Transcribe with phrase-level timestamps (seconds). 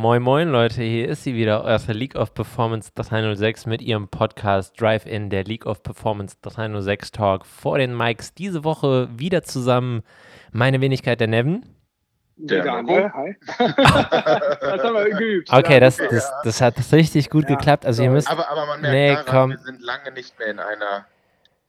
[0.00, 4.80] moin moin Leute, hier ist sie wieder, eure League of Performance 306 mit ihrem Podcast
[4.80, 8.32] Drive-In, der League of Performance 306 Talk vor den Mics.
[8.32, 10.02] Diese Woche wieder zusammen
[10.52, 11.66] meine Wenigkeit der Nevin.
[12.36, 13.36] Der Daniel, hi.
[13.58, 15.52] das haben wir geübt.
[15.52, 17.84] Okay, das, das, das hat richtig gut Ja, geklappt.
[17.84, 19.50] Also ihr müsst, Aber, aber man merkt Nee, daran, komm.
[19.50, 21.04] wir sind lange nicht mehr in einer,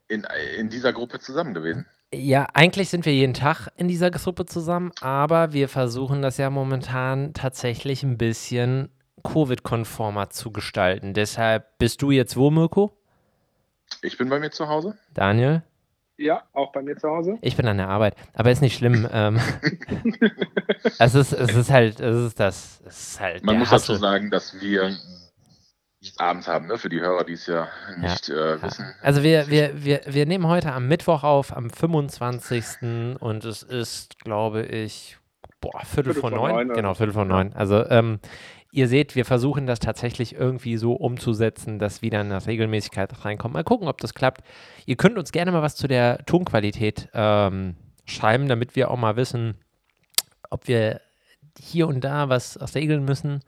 [0.08, 0.26] in,
[0.56, 1.84] in dieser Gruppe zusammen gewesen.
[2.14, 6.50] Ja, eigentlich sind wir jeden Tag in dieser Gruppe zusammen, aber wir versuchen das ja
[6.50, 8.90] momentan tatsächlich ein bisschen
[9.24, 11.14] Covid-konformer zu gestalten.
[11.14, 12.96] Deshalb bist du jetzt wo, Mirko?
[14.02, 14.96] Ich bin bei mir zu Hause.
[15.14, 15.62] Daniel?
[16.18, 17.38] Ja, auch bei mir zu Hause.
[17.40, 19.08] Ich bin an der Arbeit, aber ist nicht schlimm.
[19.12, 19.40] ähm,
[20.98, 23.94] es, ist, es ist halt, es ist das, es ist halt Man der muss Hassel.
[23.94, 24.96] dazu sagen, dass wir
[26.02, 26.76] nicht abends haben, ne?
[26.78, 28.84] für die Hörer, die es ja nicht äh, wissen.
[29.02, 33.18] Also wir, wir, wir, wir nehmen heute am Mittwoch auf, am 25.
[33.20, 35.16] und es ist, glaube ich,
[35.60, 36.66] boah, Viertel, Viertel vor neun.
[36.66, 36.68] neun?
[36.74, 37.52] Genau, Viertel vor neun.
[37.52, 38.18] Also ähm,
[38.72, 43.54] ihr seht, wir versuchen das tatsächlich irgendwie so umzusetzen, dass wieder eine Regelmäßigkeit reinkommt.
[43.54, 44.42] Mal gucken, ob das klappt.
[44.86, 49.14] Ihr könnt uns gerne mal was zu der Tonqualität ähm, schreiben, damit wir auch mal
[49.14, 49.54] wissen,
[50.50, 51.00] ob wir
[51.56, 53.44] hier und da was regeln müssen.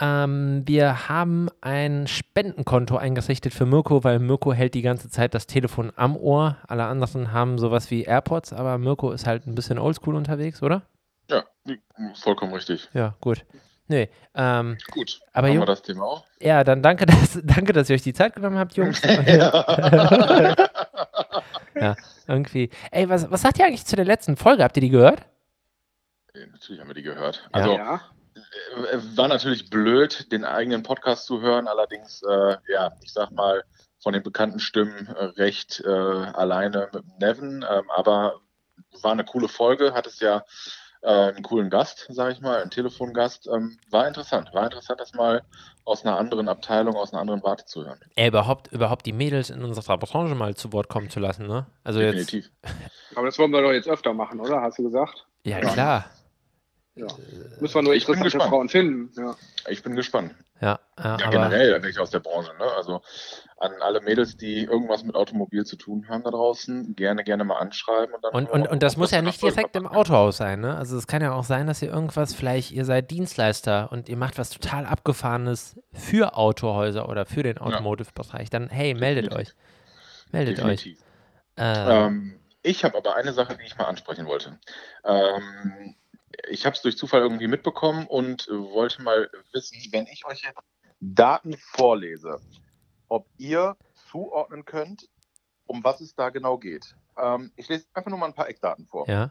[0.00, 5.46] Ähm, wir haben ein Spendenkonto eingerichtet für Mirko, weil Mirko hält die ganze Zeit das
[5.46, 6.56] Telefon am Ohr.
[6.66, 10.82] Alle anderen haben sowas wie AirPods, aber Mirko ist halt ein bisschen oldschool unterwegs, oder?
[11.28, 11.44] Ja,
[12.14, 12.88] vollkommen richtig.
[12.94, 13.44] Ja, gut.
[13.88, 16.24] Nee, ähm, Gut, Aber haben Jung- wir das Thema auch.
[16.40, 19.02] ja, dann danke dass, danke, dass ihr euch die Zeit genommen habt, Jungs.
[21.74, 22.70] ja, irgendwie.
[22.90, 24.64] Ey, was, was sagt ihr eigentlich zu der letzten Folge?
[24.64, 25.20] Habt ihr die gehört?
[26.34, 27.36] Ja, Natürlich haben wir die gehört.
[27.42, 27.48] Ja.
[27.52, 28.00] Also ja.
[28.70, 33.64] Äh, war natürlich blöd, den eigenen Podcast zu hören, allerdings, äh, ja, ich sag mal,
[33.98, 38.40] von den bekannten Stimmen äh, recht äh, alleine mit Nevin, ähm, aber
[39.02, 40.42] war eine coole Folge, hat es ja
[41.02, 43.46] äh, einen coolen Gast, sage ich mal, einen Telefongast.
[43.46, 45.42] Ähm, war interessant, war interessant, das mal
[45.84, 48.00] aus einer anderen Abteilung, aus einer anderen Warte zu hören.
[48.16, 51.66] Ey, überhaupt, überhaupt die Mädels in unserer Branche mal zu Wort kommen zu lassen, ne?
[51.84, 52.14] Also jetzt.
[52.14, 52.50] Definitiv.
[53.14, 54.60] Aber das wollen wir doch jetzt öfter machen, oder?
[54.60, 55.26] Hast du gesagt?
[55.44, 55.72] Ja, Ja.
[55.72, 56.04] klar.
[56.96, 57.06] Ja.
[57.60, 58.48] Müssen wir nur Ich interessante.
[58.48, 59.10] Frauen finden.
[59.18, 59.36] Ja.
[59.68, 60.34] Ich bin gespannt.
[60.60, 61.30] Ja, ja, Ja, aber.
[61.30, 62.50] generell welche aus der Branche.
[62.58, 62.64] Ne?
[62.76, 63.00] Also
[63.58, 67.56] an alle Mädels, die irgendwas mit Automobil zu tun haben da draußen, gerne, gerne mal
[67.58, 68.14] anschreiben.
[68.14, 69.86] Und, dann Und, und, und das muss ja nicht direkt im.
[69.86, 70.76] Autohaus sein, ne?
[70.76, 74.16] Also es kann ja auch sein, dass ihr irgendwas, vielleicht ihr seid Dienstleister und ihr
[74.16, 78.50] macht was total Abgefahrenes für Autohäuser oder für den Automotive-Bereich.
[78.50, 79.48] Dann, hey, meldet euch.
[79.48, 80.32] Definitiv.
[80.32, 80.98] Meldet Definitiv.
[80.98, 81.64] euch.
[81.64, 84.58] Äh, Ähm, ich habe aber eine Sache, die ich mal ansprechen wollte.
[85.04, 85.94] Ähm,
[86.48, 90.58] ich habe es durch Zufall irgendwie mitbekommen und wollte mal wissen, wenn ich euch jetzt
[91.00, 92.40] Daten vorlese,
[93.08, 93.76] ob ihr
[94.10, 95.08] zuordnen könnt,
[95.66, 96.94] um was es da genau geht.
[97.16, 99.08] Ähm, ich lese einfach nur mal ein paar Eckdaten vor.
[99.08, 99.30] ja,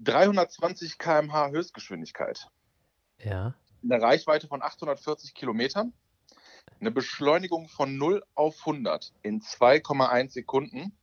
[0.00, 2.48] 320 km/h Höchstgeschwindigkeit,
[3.18, 3.54] ja.
[3.82, 5.92] eine Reichweite von 840 Kilometern,
[6.80, 10.96] eine Beschleunigung von 0 auf 100 in 2,1 Sekunden,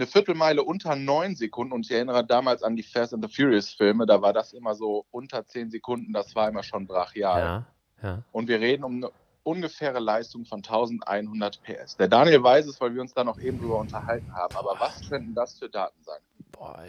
[0.00, 3.70] eine Viertelmeile unter 9 Sekunden und ich erinnere damals an die Fast and the Furious
[3.70, 7.40] Filme, da war das immer so unter 10 Sekunden, das war immer schon brachial.
[7.40, 7.66] Ja,
[8.02, 8.22] ja.
[8.32, 9.10] Und wir reden um eine
[9.42, 11.96] ungefähre Leistung von 1100 PS.
[11.98, 15.06] Der Daniel weiß es, weil wir uns da noch eben drüber unterhalten haben, aber was
[15.06, 16.20] könnten das für Daten sein?
[16.50, 16.82] Boah,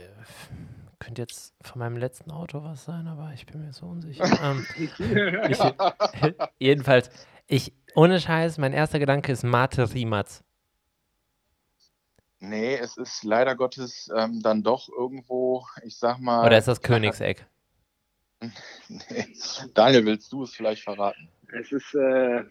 [0.99, 4.23] könnte jetzt von meinem letzten Auto was sein, aber ich bin mir so unsicher.
[4.43, 4.91] ähm, ich,
[6.59, 7.09] jedenfalls,
[7.47, 10.43] ich, ohne Scheiß, mein erster Gedanke ist Mate Rimatz.
[12.43, 16.45] Nee, es ist leider Gottes ähm, dann doch irgendwo, ich sag mal.
[16.45, 17.45] Oder ist das Königseck?
[18.89, 19.35] Nee.
[19.75, 21.29] Daniel, willst du es vielleicht verraten?
[21.59, 22.43] Es ist äh,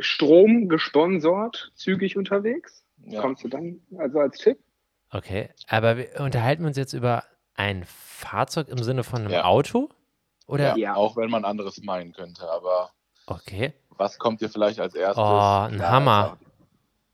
[0.00, 2.84] Strom gesponsort, zügig unterwegs.
[3.04, 3.20] Ja.
[3.20, 4.58] Kommst du dann also als Tipp?
[5.12, 7.22] Okay, aber wir unterhalten wir uns jetzt über
[7.54, 9.44] ein Fahrzeug im Sinne von einem Ja.
[9.44, 9.90] Auto?
[10.48, 10.76] Oder?
[10.76, 10.96] Ja.
[10.96, 12.90] Auch wenn man anderes meinen könnte, aber
[13.26, 13.72] Okay.
[13.90, 15.22] was kommt dir vielleicht als erstes?
[15.22, 16.36] Oh, ein Hammer.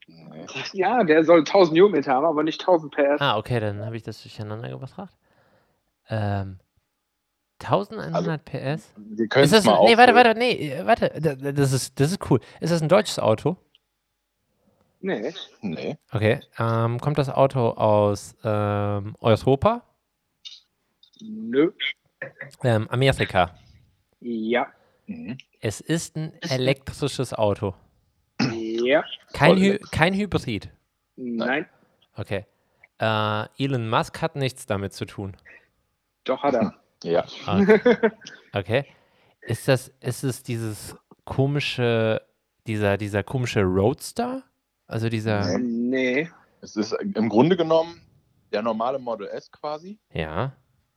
[0.07, 0.47] Nee.
[0.73, 3.21] Ja, der soll 1000 Newtonmeter haben, aber nicht 1000 PS.
[3.21, 5.13] Ah, okay, dann habe ich das durcheinander gebracht.
[6.09, 6.59] Ähm,
[7.59, 8.93] 1100 PS?
[8.97, 11.73] Wir können Ist es das, mal nee, warte, warte, nee, äh, warte, da- da- das
[11.73, 12.39] ist, das ist cool.
[12.61, 13.57] Ist das ein deutsches Auto?
[15.01, 15.33] Nee.
[15.61, 15.97] Nee.
[16.13, 19.83] Okay, ähm, kommt das Auto aus ähm, Europa?
[21.21, 21.73] Nö.
[22.63, 23.55] Ähm, Amerika.
[24.21, 24.67] Ja.
[25.07, 25.39] Mhm.
[25.61, 27.75] Es ist ein elektrisches Auto.
[28.87, 29.05] Ja.
[29.33, 30.71] Kein, Hy kein Hybrid.
[31.17, 31.67] Nein.
[32.15, 32.47] Okay.
[32.99, 35.37] Äh, Elon Musk hat nichts damit zu tun.
[36.25, 36.75] Doch hat er.
[37.05, 37.25] Ja.
[37.47, 38.11] Okay.
[38.55, 38.85] okay.
[39.43, 42.21] Ist das, ist es dieses komische,
[42.67, 44.43] dieser, dieser komische Roadster?
[44.89, 46.29] Also dieser, nee.
[46.63, 48.01] Es ist im Grunde genommen
[48.51, 49.99] der normale Model S quasi.
[50.13, 50.53] ja,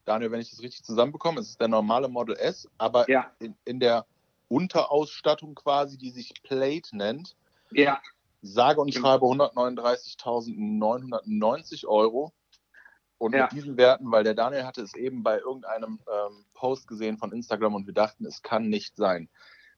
[0.06, 3.30] Daniel, wenn ich das richtig zusammenbekomme, es ist der normale Model S, aber Ja.
[3.40, 4.06] in, in der
[4.48, 7.36] Unterausstattung quasi, die sich Plate nennt,
[7.72, 8.02] Ja,
[8.42, 12.34] sage und schreibe 139.990 Euro.
[13.18, 13.44] Und Ja.
[13.44, 17.34] mit diesen Werten, weil der Daniel hatte es eben bei irgendeinem ähm, Post gesehen von
[17.34, 19.28] Instagram und wir dachten, es kann nicht sein.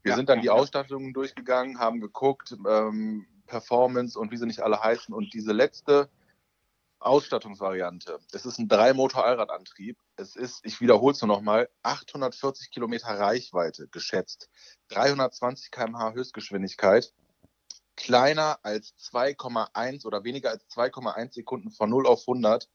[0.03, 0.53] Wir Ja, sind dann die ja.
[0.53, 5.11] Ausstattungen durchgegangen, haben geguckt, ähm, Performance und wie sie nicht alle heißen.
[5.13, 6.07] Und diese letzte
[6.99, 9.97] Ausstattungsvariante, es ist ein Drei-Motor-Allradantrieb.
[10.17, 14.51] Es ist, ich wiederhole es nur nochmal, 840 Kilometer Reichweite geschätzt,
[14.89, 17.11] 320 km/h Höchstgeschwindigkeit,
[18.01, 22.68] kleiner als 2,1 oder weniger als 2,1 Sekunden von 0 auf 100,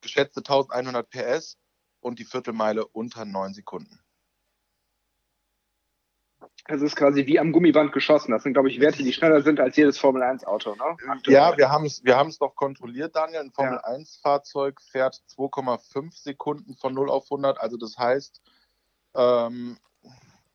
[0.00, 1.58] geschätzte 1100 PS
[2.00, 4.00] und die Viertelmeile unter 9 Sekunden.
[6.66, 8.32] es ist quasi wie am Gummiband geschossen.
[8.32, 10.96] Das sind, glaube ich, Werte, die schneller sind als jedes Formel-1-Auto, ne?
[11.26, 13.40] Ja, wir haben es wir doch kontrolliert, Daniel.
[13.40, 17.60] Ein Formel-1-Fahrzeug fährt 2,5 Sekunden von 0 auf 100.
[17.60, 18.42] Also das heißt,
[19.14, 19.78] ähm,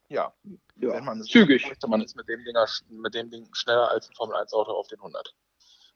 [0.10, 0.34] ja,
[0.80, 0.94] ja.
[0.94, 1.68] wenn man es Zügig.
[1.68, 5.00] möchte, man ist mit dem, Dinger, mit dem Ding schneller als ein Formel-1-Auto auf den
[5.00, 5.34] 100.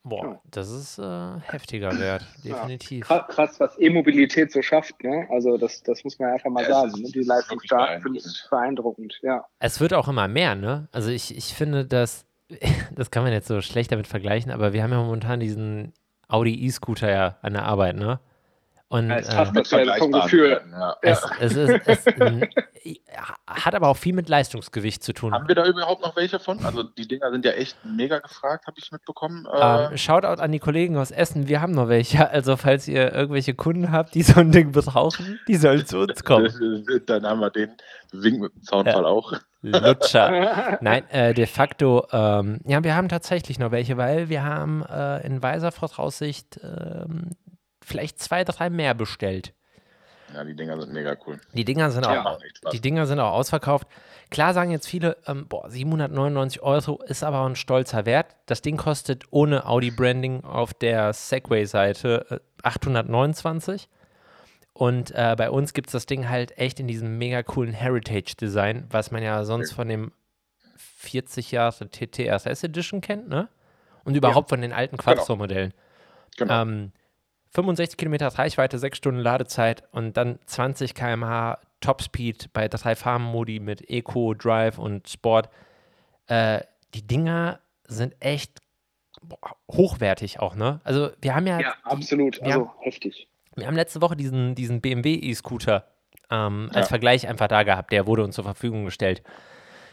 [0.03, 0.41] Boah, Ja.
[0.49, 2.55] das ist äh, heftiger Wert, Ja.
[2.55, 3.05] definitiv.
[3.05, 5.27] Krass, krass, was E-Mobilität so schafft, ne?
[5.29, 7.01] Also das, das muss man einfach mal Ja, sagen.
[7.03, 7.09] ne?
[7.11, 9.45] Die ist Leistungsdaten finde ich beeindruckend, ja.
[9.59, 10.87] Es wird auch immer mehr, ne?
[10.91, 12.25] Also ich, ich finde, dass,
[12.95, 15.93] das kann man jetzt so schlecht damit vergleichen, aber wir haben ja momentan diesen
[16.27, 18.19] Audi E-Scooter ja an der Arbeit, ne?
[18.91, 20.61] Und Ja, ist äh, Das vom Gefühl.
[20.69, 20.97] Ja.
[21.01, 22.43] es, es, ist, es ähm,
[23.47, 25.33] hat aber auch viel mit Leistungsgewicht zu tun.
[25.33, 26.59] Haben wir da überhaupt noch welche von?
[26.65, 29.45] Also die Dinger sind ja echt mega gefragt, habe ich mitbekommen.
[29.45, 32.29] Äh, Ähm, Shoutout an die Kollegen aus Essen, wir haben noch welche.
[32.31, 36.23] Also falls ihr irgendwelche Kunden habt, die so ein Ding brauchen, die sollen zu uns
[36.25, 36.51] kommen.
[37.05, 37.71] Dann haben wir den
[38.11, 39.33] Wink mit dem Zaunfall auch.
[39.61, 40.77] Lutscher.
[40.81, 45.25] Nein, äh, de facto, ähm, ja, wir haben tatsächlich noch welche, weil wir haben äh,
[45.25, 47.31] in weiser Voraussicht ähm,
[47.91, 49.53] vielleicht zwei, drei mehr bestellt.
[50.33, 51.39] Ja, die Dinger sind mega cool.
[51.53, 52.25] Die Dinger sind Ja.
[52.25, 52.39] auch,
[52.71, 53.88] die Dinger sind auch ausverkauft.
[54.29, 58.38] Klar sagen jetzt viele, ähm, boah, 799 Euro ist aber ein stolzer Wert.
[58.45, 63.89] Das Ding kostet ohne Audi-Branding auf der Segway-Seite äh, 829.
[64.73, 68.85] Und äh, bei uns gibt es das Ding halt echt in diesem mega coolen Heritage-Design,
[68.89, 70.13] was man ja sonst von dem
[70.77, 73.49] 40 Jahre TTRS Edition kennt, ne?
[74.05, 75.73] Und überhaupt von den alten Quattro-Modellen.
[76.38, 76.61] Genau.
[76.61, 76.91] Ähm,
[77.51, 83.89] 65 Kilometer Reichweite, 6 Stunden Ladezeit und dann 20 km/h Topspeed bei drei Farbenmodi mit
[83.89, 85.50] Eco, Drive und Sport.
[86.27, 86.62] Äh,
[86.94, 88.59] die Dinger sind echt
[89.21, 89.39] boah,
[89.71, 90.80] hochwertig auch, ne?
[90.83, 92.42] Also wir haben ja, Ja, absolut.
[92.42, 93.27] Also heftig.
[93.56, 95.88] wir haben letzte Woche diesen, diesen BMW E-Scooter
[96.30, 96.89] ähm, als Ja.
[96.89, 97.92] Vergleich einfach da gehabt.
[97.92, 99.24] Der wurde uns zur Verfügung gestellt.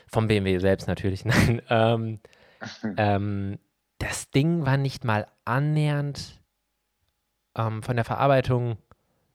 [0.07, 1.25] Vom BMW selbst natürlich.
[1.25, 1.63] Nein.
[1.71, 2.21] Ähm,
[2.97, 3.59] ähm,
[3.99, 6.39] das Ding war nicht mal annähernd
[7.56, 8.79] ähm, von der Verarbeitung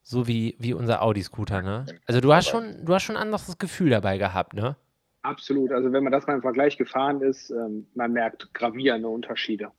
[0.04, 1.86] so wie, wie unser Audi-Scooter, ne?
[2.06, 4.76] Also du hast schon, du hast schon ein anderes Gefühl dabei gehabt, ne?
[5.22, 5.72] Absolut.
[5.72, 9.72] Also wenn man das mal im Vergleich gefahren ist, ähm, man merkt gravierende Unterschiede.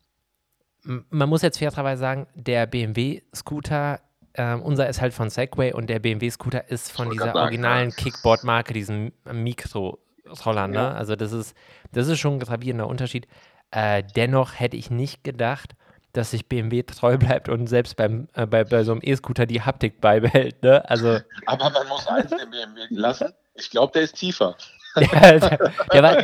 [0.82, 4.00] Man muss jetzt fairerweise sagen, der BMW-Scooter,
[4.34, 7.96] ähm, unser ist halt von Segway und der BMW-Scooter ist von dieser sagen, originalen ja.
[7.96, 10.76] Kickboard-Marke, diesem Mikro-Roller, ne?
[10.76, 10.92] Ja.
[10.92, 11.54] Also das ist,
[11.92, 13.26] das ist schon ein gravierender Unterschied.
[13.70, 15.75] Äh, dennoch hätte ich nicht gedacht,
[16.14, 19.62] dass sich BMW treu bleibt und selbst beim, äh, bei, bei so einem E-Scooter die
[19.62, 20.88] Haptik beibehält, ne?
[20.88, 23.32] Also Aber man muss eins dem BMW lassen.
[23.55, 24.56] Ich glaube, der ist tiefer.
[24.96, 26.22] der, der, der, war,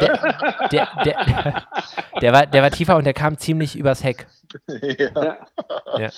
[0.68, 0.88] der,
[2.20, 4.28] der, war, der war tiefer und der kam ziemlich übers Heck.
[4.68, 5.38] ja.
[5.98, 6.10] Ja.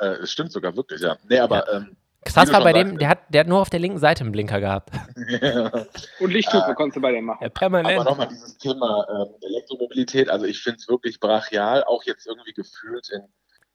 [0.00, 1.16] Äh, Es stimmt sogar wirklich, ja.
[1.28, 3.98] Nee, aber ähm, Krass war bei dem, der hat, der hat nur auf der linken
[3.98, 4.90] Seite einen Blinker gehabt.
[6.20, 7.38] Und Lichthupe Äh, konntest du bei dem machen.
[7.40, 8.04] Ja, Aber permanent.
[8.04, 13.08] nochmal dieses Thema ähm, Elektromobilität, also ich finde es wirklich brachial, auch jetzt irgendwie gefühlt
[13.10, 13.22] in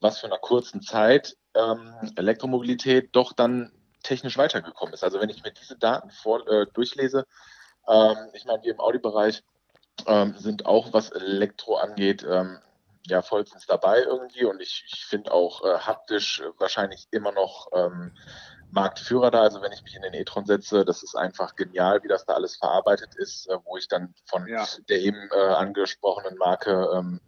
[0.02, 3.72] was für einer kurzen Zeit ähm, Elektromobilität doch dann
[4.04, 5.04] technisch weitergekommen ist.
[5.04, 7.26] Also wenn ich mir diese Daten vor, äh, durchlese,
[7.88, 9.42] ähm, ich meine, wir im Audi-Bereich
[10.06, 12.60] ähm, sind auch, was Elektro angeht, ähm,
[13.08, 17.68] ja, vollstens dabei irgendwie und ich, ich finde auch äh, haptisch äh, wahrscheinlich immer noch
[17.74, 18.12] ähm,
[18.72, 19.42] Marktführer da.
[19.42, 22.34] Also wenn ich mich in den e-tron setze, das ist einfach genial, wie das da
[22.34, 24.66] alles verarbeitet ist, äh, wo ich dann von Ja.
[24.90, 27.22] der eben äh, angesprochenen Marke ähm,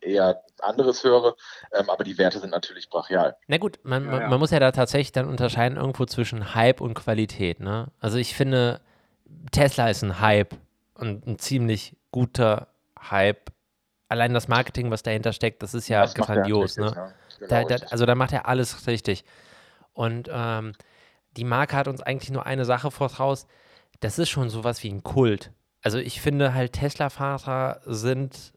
[0.00, 1.36] eher anderes höre.
[1.72, 3.36] Ähm, aber die Werte sind natürlich brachial.
[3.46, 4.28] Na gut, man, Ja, ja.
[4.28, 7.60] man muss ja da tatsächlich dann unterscheiden irgendwo zwischen Hype und Qualität.
[7.60, 7.88] Ne?
[8.00, 8.80] Also ich finde,
[9.52, 10.54] Tesla ist ein Hype
[10.94, 13.50] und ein ziemlich guter Hype.
[14.10, 16.76] Allein das Marketing, was dahinter steckt, das ist ja Das grandios.
[16.76, 16.92] Ne?
[16.94, 17.12] ja.
[17.38, 19.24] Genau, Da, da, also da macht er alles richtig.
[19.92, 20.72] Und ähm,
[21.36, 23.46] die Marke hat uns eigentlich nur eine Sache voraus.
[24.00, 25.52] Das ist schon sowas wie ein Kult.
[25.80, 28.52] Also ich finde halt, Tesla-Fahrer sind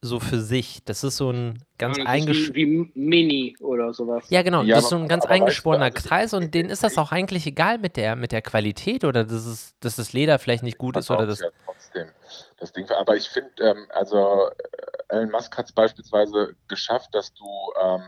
[0.00, 0.84] so für sich.
[0.84, 2.54] Das ist so ein ganz Ja, das ist eingesch...
[2.54, 4.24] wie, Mini oder sowas.
[4.30, 4.62] Ja, genau.
[4.62, 7.46] Ja, das ist so ein ganz eingeschworener also- Kreis und denen ist das auch eigentlich
[7.46, 10.96] egal mit der, mit der Qualität oder dass, es, dass das Leder vielleicht nicht gut
[10.96, 11.40] ist oder das.
[11.40, 12.08] ja trotzdem
[12.58, 12.88] das Ding.
[12.90, 17.44] Aber ich finde, ähm, also äh, Elon Musk hat es beispielsweise geschafft, dass du
[17.82, 18.02] ähm,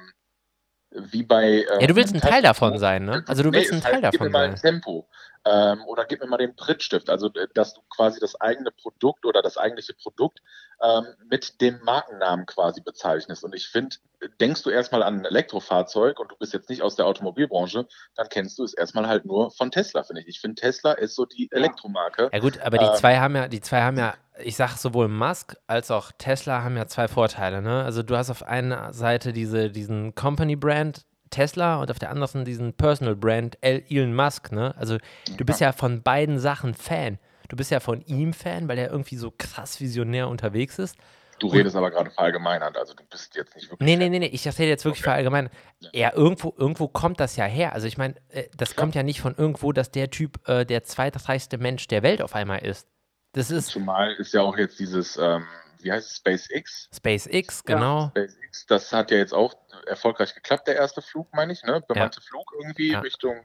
[1.10, 3.24] wie bei äh, Ja, du willst ein Teil davon sein, ne?
[3.26, 4.72] Also du Nee, willst ein Teil halt, davon mal ein sein.
[4.74, 5.08] Tempo
[5.46, 7.08] ähm, oder gib mir mal den Prittstift.
[7.08, 10.40] Also, äh, dass du quasi das eigene Produkt oder das eigentliche Produkt
[10.82, 13.44] ähm, mit dem Markennamen quasi bezeichnest.
[13.44, 13.96] Und ich finde,
[14.40, 18.28] denkst du erstmal an ein Elektrofahrzeug und du bist jetzt nicht aus der Automobilbranche, dann
[18.28, 20.28] kennst du es erstmal halt nur von Tesla, finde ich.
[20.28, 22.30] Ich finde, Tesla ist so die Elektromarke.
[22.32, 25.08] Ja gut, aber die Ähm, zwei haben ja, die zwei haben ja, ich sag sowohl
[25.08, 27.82] Musk als auch Tesla haben ja zwei Vorteile, ne?
[27.82, 32.72] Also du hast auf einer Seite diese, diesen Company-Brand Tesla und auf der anderen diesen
[32.74, 34.74] Personal-Brand El- Elon Musk, ne?
[34.76, 34.98] Also
[35.36, 37.18] du bist ja von beiden Sachen Fan.
[37.48, 40.96] Du bist ja von ihm Fan, weil er irgendwie so krass visionär unterwegs ist.
[41.40, 43.86] Du redest aber gerade verallgemeinert, also du bist jetzt nicht wirklich.
[43.86, 45.10] Nee, nee, nee, nee, ich erzähle jetzt wirklich Okay.
[45.10, 45.48] verallgemein.
[45.78, 45.88] Ja.
[45.92, 47.72] Ja, irgendwo, irgendwo kommt das ja her.
[47.72, 50.84] Also ich meine, äh, das kommt ja nicht von irgendwo, dass der Typ äh, der
[50.84, 52.86] zweitreichste Mensch der Welt auf einmal ist.
[53.32, 55.44] Das ist Zumal ist ja auch jetzt dieses, ähm,
[55.82, 56.88] wie heißt es, SpaceX?
[56.94, 57.74] SpaceX, Ja.
[57.74, 58.08] genau.
[58.08, 59.54] SpaceX, das hat ja jetzt auch
[59.86, 61.82] erfolgreich geklappt, der erste Flug, meine ich, ne?
[61.86, 63.00] Bemannte Flug irgendwie Ja.
[63.00, 63.44] Richtung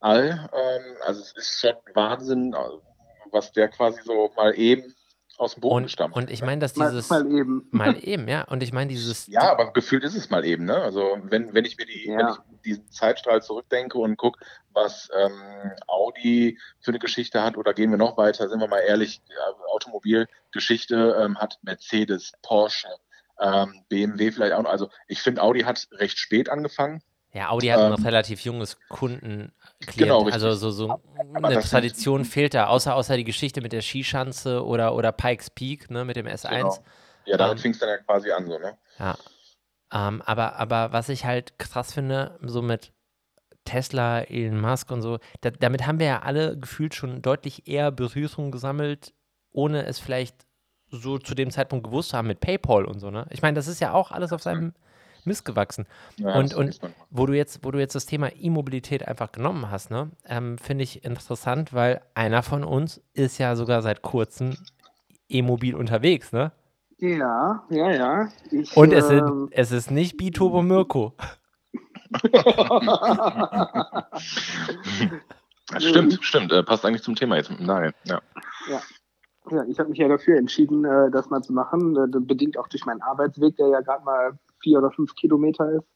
[0.00, 0.48] All.
[0.52, 2.58] Ähm, also es ist schon Wahnsinn, äh,
[3.32, 4.94] was der quasi so mal eben
[5.40, 6.46] aus dem Boden Und, gestampft und ich ne?
[6.46, 7.66] meine, dass Mal, dieses mal eben.
[7.70, 8.44] mal eben, ja.
[8.44, 10.76] Und ich meine, dieses Ja, aber gefühlt ist es mal eben, ne?
[10.76, 12.18] Also wenn, wenn ich mir die, Ja.
[12.18, 14.38] wenn ich diesen Zeitstrahl zurückdenke und gucke,
[14.72, 15.32] was ähm,
[15.86, 19.54] Audi für eine Geschichte hat, oder gehen wir noch weiter, sind wir mal ehrlich, ja,
[19.72, 22.88] Automobilgeschichte ähm, hat Mercedes, Porsche,
[23.40, 24.70] ähm, BMW vielleicht auch noch.
[24.70, 27.02] Also ich finde, Audi hat recht spät angefangen.
[27.32, 29.52] Ja, Audi hat ein Ähm, relativ junges Kunden.
[29.96, 30.34] Genau, richtig.
[30.34, 31.00] also so, so
[31.34, 35.90] eine Tradition fehlt da, außer, außer die Geschichte mit der Skischanze oder, oder Pikes Peak,
[35.90, 36.48] ne, mit dem S1.
[36.50, 36.78] Genau.
[37.26, 38.76] Ja, damit Ähm, fing es dann ja quasi an, so, ne?
[38.98, 39.16] Ja.
[39.92, 42.92] Ähm, aber, aber was ich halt krass finde, so mit
[43.64, 47.92] Tesla, Elon Musk und so, da, damit haben wir ja alle gefühlt schon deutlich eher
[47.92, 49.12] Berührung gesammelt,
[49.52, 50.46] ohne es vielleicht
[50.88, 53.26] so zu dem Zeitpunkt gewusst zu haben mit PayPal und so, ne?
[53.30, 54.76] Ich meine, das ist ja auch alles auf seinem Mist
[55.44, 55.86] gewachsen.
[56.16, 56.80] Ja, Und- und-.
[57.10, 60.84] Wo du jetzt, wo du jetzt das Thema E-Mobilität einfach genommen hast, ne, ähm, finde
[60.84, 64.56] ich interessant, weil einer von uns ist ja sogar seit kurzem
[65.28, 66.52] E-Mobil unterwegs, ne?
[66.98, 68.28] Ja, ja, ja.
[68.50, 71.14] Ich, Und es, ähm, es ist nicht Biturbo Mirko.
[75.72, 76.52] Das stimmt, stimmt.
[76.52, 77.94] Äh, passt eigentlich zum Thema jetzt mit dem Nagel.
[78.04, 78.20] Ja.
[79.50, 81.96] Ja, ich habe mich ja dafür entschieden, äh, das mal zu machen.
[81.96, 85.88] Äh, bedingt auch durch meinen Arbeitsweg, der ja gerade mal vier oder fünf Kilometer ist,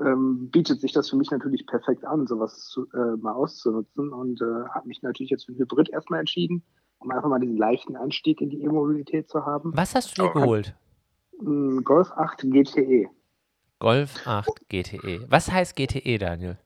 [0.00, 4.12] ähm, bietet sich das für mich natürlich perfekt an, sowas zu, äh, mal auszunutzen.
[4.12, 6.62] Und äh, habe mich natürlich jetzt für ein Hybrid erstmal entschieden,
[6.98, 9.72] um einfach mal diesen leichten Anstieg in die E-Mobilität zu haben.
[9.76, 10.74] Was hast du dir geholt?
[11.40, 13.08] Ein Golf 8 GTE.
[13.78, 15.26] Golf 8 GTE.
[15.28, 16.58] Was heißt GTE, Daniel?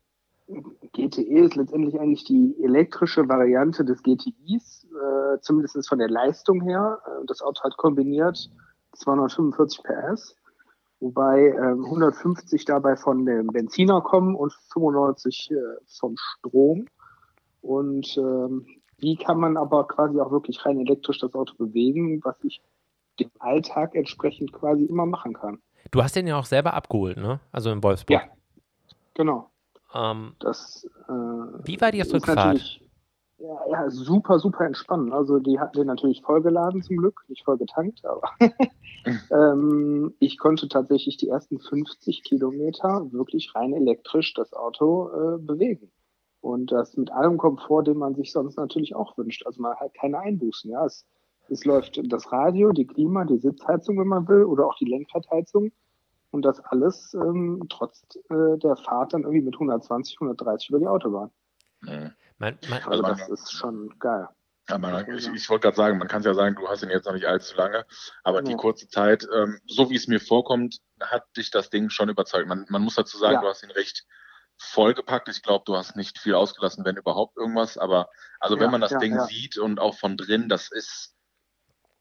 [0.93, 7.01] GTE ist letztendlich eigentlich die elektrische Variante des GTIs, äh, zumindest von der Leistung her.
[7.07, 8.51] Äh, Das Auto hat kombiniert
[8.93, 10.37] 245 PS,
[11.07, 15.55] wobei ähm, 150 dabei von dem Benziner kommen und 95 äh,
[15.87, 16.87] vom Strom.
[17.63, 18.67] Und ähm,
[19.01, 22.61] die kann man aber quasi auch wirklich rein elektrisch das Auto bewegen, was ich
[23.21, 25.59] dem Alltag entsprechend quasi immer machen kann.
[25.91, 27.41] Du hast den ja auch selber abgeholt, ne?
[27.53, 28.21] Also in Wolfsburg.
[28.21, 28.29] Ja.
[29.15, 29.51] Genau.
[29.95, 32.81] Ähm, Das, äh, Wie war die Rückfahrt?
[33.39, 35.13] Ja, ja, super, super entspannt.
[35.13, 38.31] Also die hatten den natürlich vollgeladen zum Glück, nicht voll getankt, aber
[39.31, 45.93] ähm, ich konnte tatsächlich die ersten 50 Kilometer wirklich rein elektrisch das Auto äh, bewegen.
[46.41, 49.45] Und das mit allem Komfort, den man sich sonst natürlich auch wünscht.
[49.47, 50.71] Also man hat keine Einbußen.
[50.71, 51.05] Ja, es,
[51.51, 55.73] es läuft das Radio, die Klima, die Sitzheizung, wenn man will, oder auch die Lenkradheizung.
[56.31, 60.87] Und das alles ähm, trotz äh, der Fahrt dann irgendwie mit 120, 130 über die
[60.87, 61.31] Autobahn.
[61.83, 62.13] Mhm.
[62.39, 64.29] Man, man, Also man- das ist schon geil.
[64.69, 67.07] Aber ich, ich wollte gerade sagen, man kann es ja sagen, du hast ihn jetzt
[67.07, 67.87] noch nicht allzu lange,
[68.25, 68.57] aber die Ja.
[68.57, 72.49] kurze Zeit, ähm, so wie es mir vorkommt, hat dich das Ding schon überzeugt.
[72.49, 73.41] Man, man muss dazu sagen, Ja.
[73.43, 74.05] du hast ihn recht
[74.59, 75.29] vollgepackt.
[75.29, 77.79] Ich glaube, du hast nicht viel ausgelassen, wenn überhaupt irgendwas.
[77.79, 78.09] Aber
[78.41, 79.25] also Ja, wenn man das ja, Ding ja.
[79.27, 81.13] sieht und auch von drin, das ist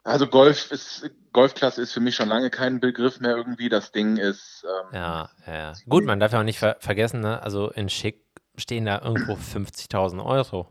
[0.04, 3.70] also Golf ist Golfklasse ist für mich schon lange kein Begriff mehr irgendwie.
[3.70, 5.74] Das Ding ist ähm, ja, ja.
[5.90, 7.42] Gut, man darf ja auch nicht ver vergessen, ne?
[7.42, 8.25] Also in Schick
[8.58, 10.68] stehen da irgendwo 50.000 Euro.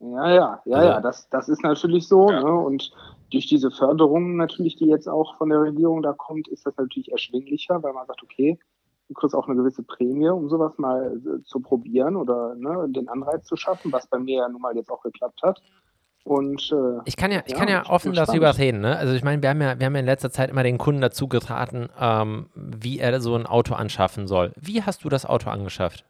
[0.00, 2.30] Ja, ja, ja, Also- ja, das, das ist natürlich so.
[2.30, 2.42] Ja.
[2.42, 2.52] Ne?
[2.52, 2.92] Und
[3.30, 7.12] durch diese Förderung natürlich, die jetzt auch von der Regierung da kommt, ist das natürlich
[7.12, 8.58] erschwinglicher, weil man sagt, okay,
[9.08, 13.08] du kriegst auch eine gewisse Prämie, um sowas mal äh, zu probieren oder ne, den
[13.08, 15.60] Anreiz zu schaffen, was bei mir ja nun mal jetzt auch geklappt hat.
[16.24, 18.80] Und, äh, ich kann ja, ich ja, kann ja offen darüber reden.
[18.80, 18.96] Ne?
[18.96, 21.00] Also ich meine, wir haben ja, wir haben ja in letzter Zeit immer den Kunden
[21.00, 24.52] dazu geraten, ähm, wie er so ein Auto anschaffen soll.
[24.56, 26.04] Wie hast du das Auto angeschafft?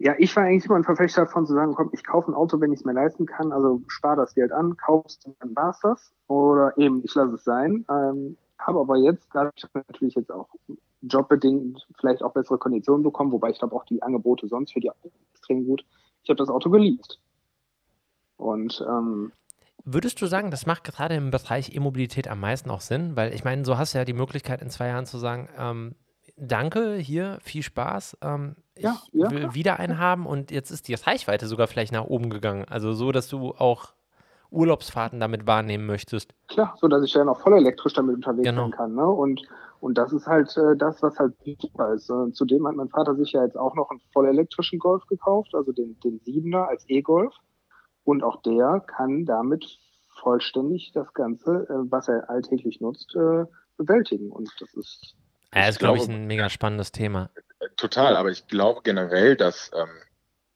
[0.00, 2.60] Ja, ich war eigentlich immer ein Verfechter davon zu sagen, komm, ich kaufe ein Auto,
[2.60, 5.80] wenn ich es mir leisten kann, also spare das Geld an, kaufst und dann war's
[5.80, 6.12] das.
[6.28, 7.84] Oder eben, ich lasse es sein.
[7.90, 10.48] Ähm, habe aber jetzt, dadurch natürlich jetzt auch
[11.02, 14.90] jobbedingt vielleicht auch bessere Konditionen bekommen, wobei ich glaube auch die Angebote sonst für die
[15.32, 15.84] extrem gut.
[16.22, 17.18] Ich habe das Auto geliebt.
[18.36, 19.32] Und ähm,
[19.84, 23.16] Würdest du sagen, das macht gerade im Bereich E-Mobilität am meisten auch Sinn?
[23.16, 25.94] Weil ich meine, so hast du ja die Möglichkeit in zwei Jahren zu sagen, ähm,
[26.40, 28.18] danke, hier, viel Spaß.
[28.22, 29.54] Ähm, ja, ich ja, will ja.
[29.54, 32.64] wieder einen haben und jetzt ist die Reichweite sogar vielleicht nach oben gegangen.
[32.68, 33.92] Also so, dass du auch
[34.50, 36.32] Urlaubsfahrten damit wahrnehmen möchtest.
[36.48, 38.62] Klar, so dass ich dann auch voll elektrisch damit unterwegs genau.
[38.62, 38.94] sein kann.
[38.94, 39.06] Ne?
[39.06, 39.42] Und,
[39.80, 42.08] und das ist halt äh, das, was halt super ist.
[42.08, 45.54] Äh, zudem hat mein Vater sich ja jetzt auch noch einen voll elektrischen Golf gekauft,
[45.54, 47.34] also den, den Siebener als E-Golf.
[48.04, 49.78] Und auch der kann damit
[50.20, 53.44] vollständig das Ganze, äh, was er alltäglich nutzt, äh,
[53.76, 54.30] bewältigen.
[54.30, 55.14] Und das ist.
[55.54, 57.30] Ja, das ist, glaube ich, ein mega spannendes Thema.
[57.76, 59.88] Total, aber ich glaube generell, dass ähm,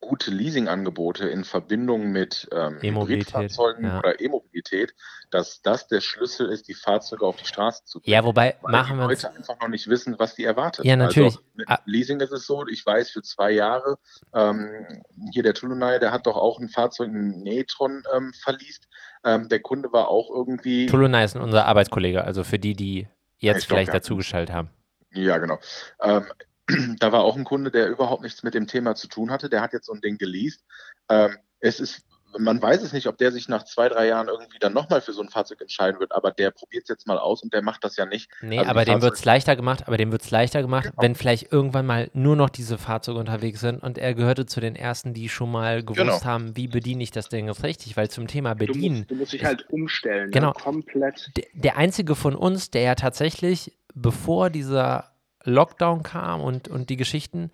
[0.02, 3.98] gute Leasingangebote in Verbindung mit ähm, Hybridfahrzeugen ja.
[4.00, 4.94] oder E-Mobilität,
[5.30, 8.12] dass das der Schlüssel ist, die Fahrzeuge auf die Straße zu bringen.
[8.12, 10.84] Ja, wobei Weil machen wir Leute einfach noch nicht wissen, was die erwartet.
[10.84, 11.36] Ja, natürlich.
[11.36, 11.78] Also mit ah.
[11.86, 13.96] Leasing ist es so, ich weiß für zwei Jahre,
[14.34, 18.88] ähm, hier der Tulunai, der hat doch auch ein Fahrzeug, ein Netron ähm, verliest.
[19.24, 20.86] Ähm, der Kunde war auch irgendwie.
[20.86, 23.06] Tulunai ist unser Arbeitskollege, also für die, die
[23.38, 24.70] jetzt vielleicht dazugeschaltet haben.
[25.14, 25.58] Ja, genau.
[26.00, 26.26] Ähm,
[26.98, 29.48] da war auch ein Kunde, der überhaupt nichts mit dem Thema zu tun hatte.
[29.48, 30.64] Der hat jetzt so ein Ding geleast.
[31.08, 32.04] Ähm, es ist,
[32.38, 35.12] man weiß es nicht, ob der sich nach zwei, drei Jahren irgendwie dann nochmal für
[35.12, 37.84] so ein Fahrzeug entscheiden wird, aber der probiert es jetzt mal aus und der macht
[37.84, 38.30] das ja nicht.
[38.40, 41.02] Nee, also aber dem wird es leichter gemacht, aber dem wird es leichter gemacht, genau.
[41.02, 44.76] wenn vielleicht irgendwann mal nur noch diese Fahrzeuge unterwegs sind und er gehörte zu den
[44.76, 46.24] ersten, die schon mal gewusst genau.
[46.24, 48.80] haben, wie bediene ich das Ding jetzt richtig, weil zum Thema Bedienen.
[48.80, 50.30] Du musst, du musst dich halt umstellen, ne?
[50.30, 50.54] genau, ne?
[50.54, 51.30] komplett.
[51.36, 55.12] Der, der einzige von uns, der ja tatsächlich, bevor dieser
[55.44, 57.50] Lockdown kam und, und die Geschichten,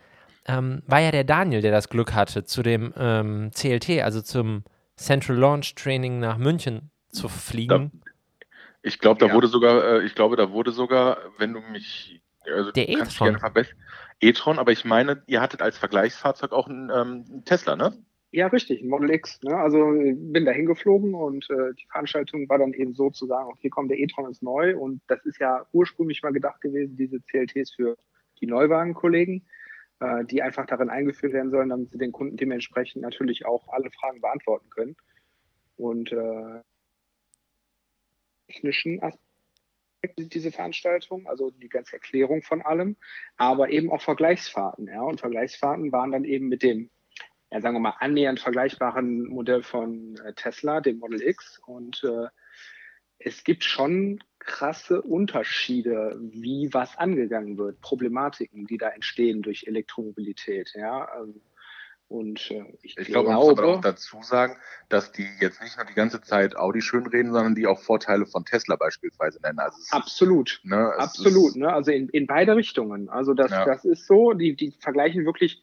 [0.47, 4.65] ähm, war ja der Daniel, der das Glück hatte, zu dem ähm, CLT, also zum
[4.97, 7.93] Central Launch Training nach München zu fliegen.
[7.93, 8.11] Da,
[8.83, 9.35] ich glaube, da ja.
[9.35, 12.23] wurde sogar, äh, ich glaube, da wurde sogar, wenn du mich,
[12.53, 13.39] also der E-Tron.
[14.21, 17.97] E-Tron, aber ich meine, ihr hattet als Vergleichsfahrzeug auch einen ähm, Tesla, ne?
[18.31, 19.43] Ja, richtig, Model X.
[19.43, 19.57] Ne?
[19.57, 23.71] Also bin da hingeflogen und äh, die Veranstaltung war dann eben so zu sagen, okay,
[23.71, 27.73] komm, der e-tron ist neu und das ist ja ursprünglich mal gedacht gewesen, diese CLTs
[27.73, 27.97] für
[28.41, 29.47] die Neuwagenkollegen,
[30.01, 33.91] äh, die einfach darin eingeführt werden sollen, damit sie den Kunden dementsprechend natürlich auch alle
[33.91, 34.97] Fragen beantworten können.
[35.79, 36.61] Und äh,
[38.49, 42.97] technischen Aspekt diese Veranstaltung, also die ganze Erklärung von allem,
[43.39, 44.87] aber eben auch Vergleichsfahrten.
[44.87, 45.01] Ja?
[45.01, 46.91] Und Vergleichsfahrten waren dann eben mit dem
[47.51, 51.61] ja, sagen wir mal, annähernd vergleichbaren Modell von äh, Tesla, dem Model X.
[51.67, 52.29] Und äh,
[53.19, 60.73] es gibt schon krasse Unterschiede, wie was angegangen wird, Problematiken, die da entstehen durch Elektromobilität.
[60.75, 61.41] Ja, ähm,
[62.09, 64.57] und äh, ich, ich glaube, man muss aber auch dazu sagen,
[64.89, 68.47] dass die jetzt nicht nur die ganze Zeit Audi schönreden, sondern die auch Vorteile von
[68.47, 69.59] Tesla beispielsweise nennen.
[69.59, 71.55] Also absolut, ne, absolut.
[71.57, 73.11] Ne, also in, in beide Richtungen.
[73.11, 73.67] Also das, ja.
[73.67, 74.33] das ist so.
[74.33, 75.63] Die, die vergleichen wirklich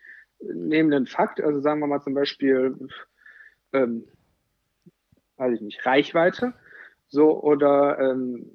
[0.54, 2.78] nehmen einen Fakt, also sagen wir mal zum Beispiel,
[3.74, 4.06] ähm,
[5.38, 6.54] weiß ich nicht, Reichweite,
[7.08, 8.52] so oder ähm,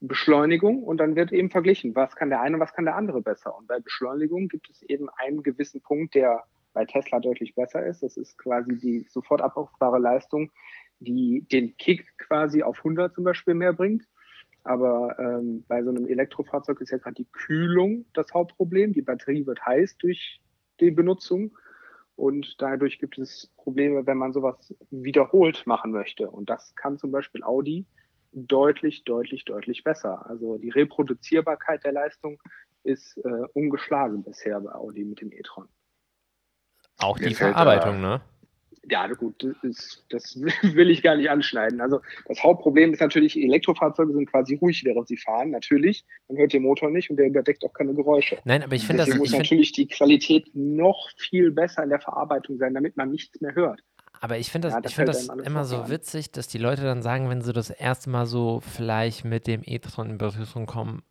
[0.00, 3.20] Beschleunigung und dann wird eben verglichen, was kann der eine und was kann der andere
[3.20, 3.56] besser.
[3.56, 8.02] Und bei Beschleunigung gibt es eben einen gewissen Punkt, der bei Tesla deutlich besser ist.
[8.02, 10.50] Das ist quasi die sofort abrufbare Leistung,
[11.00, 14.04] die den Kick quasi auf 100 zum Beispiel mehr bringt.
[14.62, 18.92] Aber ähm, bei so einem Elektrofahrzeug ist ja gerade die Kühlung das Hauptproblem.
[18.92, 20.40] Die Batterie wird heiß durch
[20.80, 21.56] die Benutzung.
[22.16, 26.30] Und dadurch gibt es Probleme, wenn man sowas wiederholt machen möchte.
[26.30, 27.86] Und das kann zum Beispiel Audi
[28.32, 30.26] deutlich, deutlich, deutlich besser.
[30.28, 32.38] Also die Reproduzierbarkeit der Leistung
[32.82, 35.68] ist äh, ungeschlagen bisher bei Audi mit dem e-tron.
[36.98, 38.20] Auch die Verarbeitung, ne?
[38.88, 40.40] Ja, gut, das, das,
[40.74, 41.80] will ich gar nicht anschneiden.
[41.80, 45.50] Also das Hauptproblem ist natürlich, Elektrofahrzeuge sind quasi ruhig, während sie fahren.
[45.50, 48.38] Natürlich, man hört den Motor nicht und der überdeckt auch keine Geräusche.
[48.44, 49.14] Nein, aber ich finde das.
[49.16, 53.54] muss natürlich die Qualität noch viel besser in der Verarbeitung sein, damit man nichts mehr
[53.54, 53.82] hört.
[54.22, 55.90] Aber ich finde das, ja, das, find das immer so an.
[55.90, 59.62] witzig, dass die Leute dann sagen, wenn sie das erste Mal so vielleicht mit dem
[59.64, 61.02] e-tron in Berührung kommen,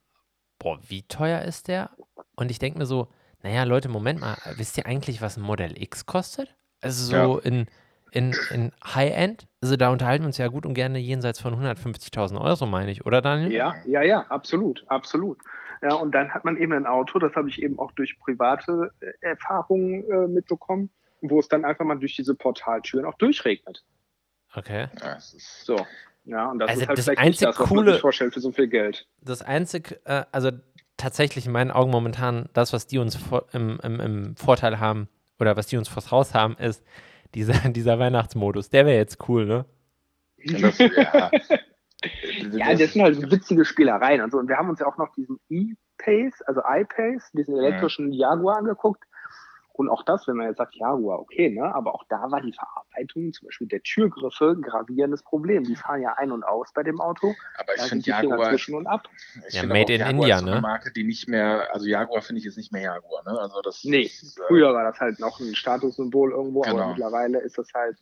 [0.60, 1.92] boah, wie teuer ist der?
[2.36, 3.08] Und ich denke mir so,
[3.42, 6.56] naja, Leute, Moment mal, wisst ihr eigentlich, was ein Modell X kostet?
[6.82, 7.40] Also so ja.
[7.44, 7.68] in,
[8.12, 9.48] in, in High-End.
[9.62, 13.06] Also da unterhalten wir uns ja gut und gerne jenseits von 150.000 Euro, meine ich,
[13.06, 13.52] oder Daniel?
[13.52, 15.38] Ja, ja, ja, absolut, absolut.
[15.82, 18.92] Ja, und dann hat man eben ein Auto, das habe ich eben auch durch private
[19.00, 20.90] äh, Erfahrungen äh, mitbekommen,
[21.22, 23.84] wo es dann einfach mal durch diese Portaltüren auch durchregnet.
[24.56, 24.88] Okay.
[25.02, 25.78] Ja, So.
[26.26, 28.02] Ja, und das Also ist halt das vielleicht einzig nicht das, was Coole- man sich
[28.02, 29.08] vorstellt für so viel Geld.
[29.22, 30.52] Das einzig, äh, also
[30.98, 35.08] tatsächlich in meinen Augen momentan, das, was die uns vor, im, im, im Vorteil haben
[35.40, 36.84] oder was die uns voraus haben, ist
[37.36, 38.70] dieser, dieser Weihnachtsmodus.
[38.70, 39.66] Der wäre jetzt cool, ne?
[40.38, 41.32] das, ja,
[42.54, 44.38] Ja, das sind halt so witzige Spielereien und so.
[44.38, 49.04] Und wir haben uns ja auch noch diesen E-Pace, also iPace, diesen elektrischen Jaguar angeguckt.
[49.80, 51.74] Und auch das, wenn man jetzt sagt Jaguar, okay, ne?
[51.74, 55.64] Aber auch da war die Verarbeitung, zum Beispiel der Türgriffe, ein gravierendes Problem.
[55.64, 57.34] Die fahren ja ein und aus bei dem Auto.
[57.58, 59.08] aber ich finde Jaguar, zwischen und ab.
[59.48, 60.62] ich Ja, finde made in Jaguar India, ist so eine ne?
[60.62, 63.40] Marke, die nicht mehr, also Jaguar finde ich ist nicht mehr Jaguar, ne?
[63.40, 66.76] Also das Nee, ist, äh, früher war das halt noch ein Statussymbol irgendwo, Genau.
[66.80, 67.96] aber mittlerweile ist das halt.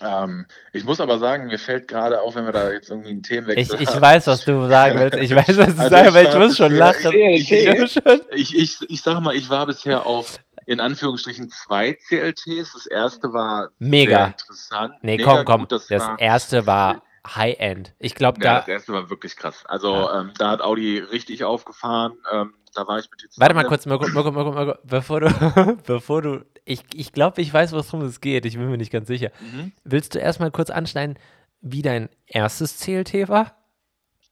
[0.00, 3.18] Ähm, ich muss aber sagen, mir fällt gerade auf, wenn wir da jetzt irgendwie einen
[3.20, 4.00] Ich, Themenwechsel ich haben.
[4.00, 5.18] weiß, was du sagen willst.
[5.18, 7.12] Ich weiß, was du Also sagst, ich aber ich muss schon lachen.
[7.12, 7.96] ich- Ich.
[8.32, 12.72] Ich, ich, ich sag mal, ich war bisher auf in Anführungsstrichen zwei CLTs.
[12.74, 14.26] Das erste war Mega.
[14.26, 14.94] interessant.
[15.02, 15.60] Nee, Mega komm, komm.
[15.62, 17.92] gut, das, Das war, erste war High-End.
[17.98, 18.58] Ich glaube, ja, da.
[18.60, 19.64] das erste war wirklich krass.
[19.66, 20.20] Also Ja.
[20.20, 22.12] ähm, da hat Audi richtig aufgefahren.
[22.30, 25.28] Ähm, da war ich mit dir Warte mal kurz, Mirko, Mirko, Mirko, Mirko, bevor du,
[25.86, 28.44] bevor du, ich, ich glaube, ich weiß, worum es geht.
[28.44, 29.30] Ich bin mir nicht ganz sicher.
[29.40, 29.72] Mhm.
[29.82, 31.18] Willst du erstmal kurz anschneiden,
[31.60, 33.56] wie dein erstes CLT war?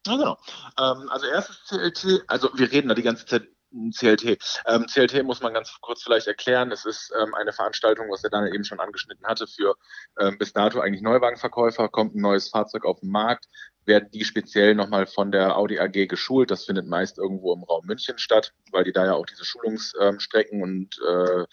[0.07, 0.37] Ja, genau.
[0.79, 3.47] Ähm, also erstes CLT, also wir reden da die ganze Zeit
[3.91, 4.37] CLT.
[4.67, 6.71] Ähm, CLT muss man ganz kurz vielleicht erklären.
[6.71, 9.75] Es ist ähm, eine Veranstaltung, was der Daniel eben schon angeschnitten hatte, für
[10.19, 11.89] ähm, bis dato eigentlich Neuwagenverkäufer.
[11.89, 13.47] Kommt ein neues Fahrzeug auf den Markt,
[13.85, 16.51] werden die speziell nochmal von der Audi AG geschult.
[16.51, 20.61] Das findet meist irgendwo im Raum München statt, weil die da ja auch diese Schulungsstrecken
[20.61, 21.45] und äh,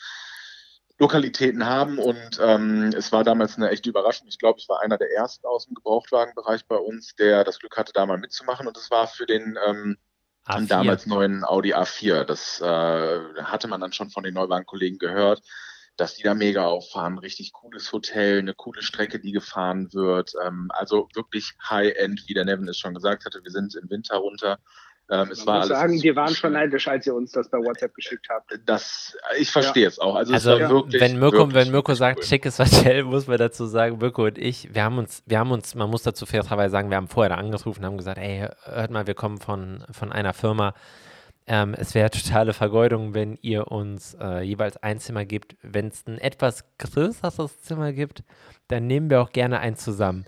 [0.98, 4.28] Lokalitäten haben und ähm, es war damals eine echte Überraschung.
[4.28, 7.76] Ich glaube, ich war einer der ersten aus dem Gebrauchtwagenbereich bei uns, der das Glück
[7.76, 9.96] hatte, da mal mitzumachen und es war für den ähm,
[10.46, 10.66] A4.
[10.66, 12.24] damals neuen Audi A4.
[12.24, 15.42] Das äh, hatte man dann schon von den Neuwagenkollegen gehört,
[15.96, 17.18] dass die da mega auffahren.
[17.18, 20.32] Richtig cooles Hotel, eine coole Strecke, die gefahren wird.
[20.44, 23.40] Ähm, also wirklich High-End, wie der Nevin es schon gesagt hatte.
[23.42, 24.58] Wir sind im Winter runter.
[25.12, 27.50] Ähm, es Man war muss alles sagen, wir waren schon neidisch, als ihr uns das
[27.50, 28.58] bei WhatsApp geschickt habt.
[28.64, 30.14] Das, ich verstehe es auch.
[30.14, 32.24] Also, Also, es wirklich, wenn Mirko, wirklich, wenn Mirko sagt, cool.
[32.24, 35.74] schickes Hotel, muss man dazu sagen, Mirko und ich, wir haben uns, wir haben uns,
[35.74, 38.90] man muss dazu fairerweise sagen, wir haben vorher da angerufen und haben gesagt, ey, hört
[38.90, 40.72] mal, wir kommen von, von einer Firma.
[41.46, 45.56] Ähm, es wäre totale Vergeudung, wenn ihr uns äh, jeweils ein Zimmer gebt.
[45.60, 48.22] Wenn es ein etwas größeres Zimmer gibt,
[48.68, 50.24] dann nehmen wir auch gerne eins zusammen.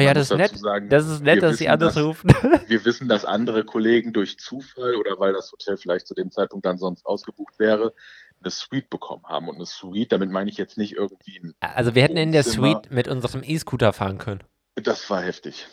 [0.00, 0.58] Oh ja, das ist nett.
[0.58, 2.30] sagen, Das ist nett, wir dass sie wissen, anders dass- rufen.
[2.66, 6.64] Wir wissen, dass andere Kollegen durch Zufall oder weil das Hotel vielleicht zu dem Zeitpunkt
[6.66, 7.92] dann sonst ausgebucht wäre,
[8.42, 9.48] eine Suite bekommen haben.
[9.48, 12.42] Und eine Suite, damit meine ich jetzt nicht irgendwie ein, Also wir hätten in der.
[12.44, 14.42] Suite mit unserem E-Scooter fahren können.
[14.76, 15.66] das war heftig.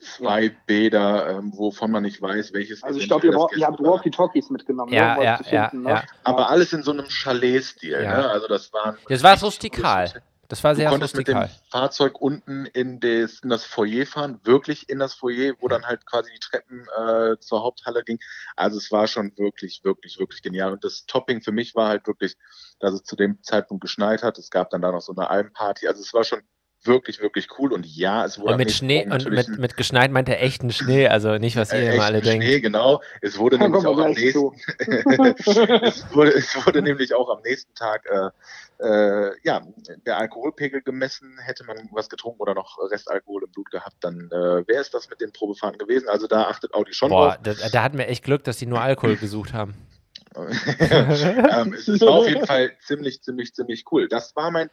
[0.00, 3.92] Zwei Bäder, ähm, wovon man nicht weiß, welches Also ich glaube, ihr, ihr habt war.
[3.92, 5.94] Walkie-Talkies mitgenommen, Ja, ne, um ja, euch zu ja, finden, ja.
[5.94, 6.02] ne?
[6.24, 7.92] Aber alles in so einem Chalet-Stil.
[8.02, 8.16] Ja.
[8.18, 8.28] Ne?
[8.30, 10.12] Also das waren Das war rustikal.
[10.52, 11.48] Das war Du sehr konntest mit dem.
[11.70, 16.04] Fahrzeug unten in das, in das Foyer fahren, wirklich in das Foyer, wo dann halt
[16.04, 18.18] quasi die Treppen äh, zur Haupthalle ging.
[18.54, 20.74] Also es war schon wirklich, wirklich, wirklich genial.
[20.74, 22.36] Und das Topping für mich war halt wirklich,
[22.80, 24.36] dass es zu dem Zeitpunkt geschneit hat.
[24.36, 25.88] Es gab dann da noch so eine Almparty.
[25.88, 26.42] Also es war schon
[26.84, 27.72] wirklich, wirklich cool.
[27.72, 31.08] Und ja, es wurde Und mit Schnee und mit, mit geschneit meint er echten Schnee,
[31.08, 32.44] also nicht, was ihr äh, immer alle echten denkt.
[32.44, 33.00] Schnee, genau.
[33.20, 34.52] Es wurde Da nämlich auch am nächsten,
[35.82, 38.30] es, wurde, es wurde nämlich auch am nächsten Tag äh,
[38.82, 39.62] äh, ja,
[40.06, 41.38] der Alkoholpegel gemessen.
[41.40, 45.08] Hätte man was getrunken oder noch Restalkohol im Blut gehabt, dann äh, wäre es das
[45.08, 46.08] mit den Probefahrten gewesen.
[46.08, 47.58] Also da achtet Audi schon Boah, drauf.
[47.60, 49.74] da, da hatten wir echt Glück, dass die nur Alkohol gesucht haben.
[50.34, 54.08] ähm, es, es war auf jeden Fall ziemlich, ziemlich, ziemlich cool.
[54.08, 54.70] Das war mein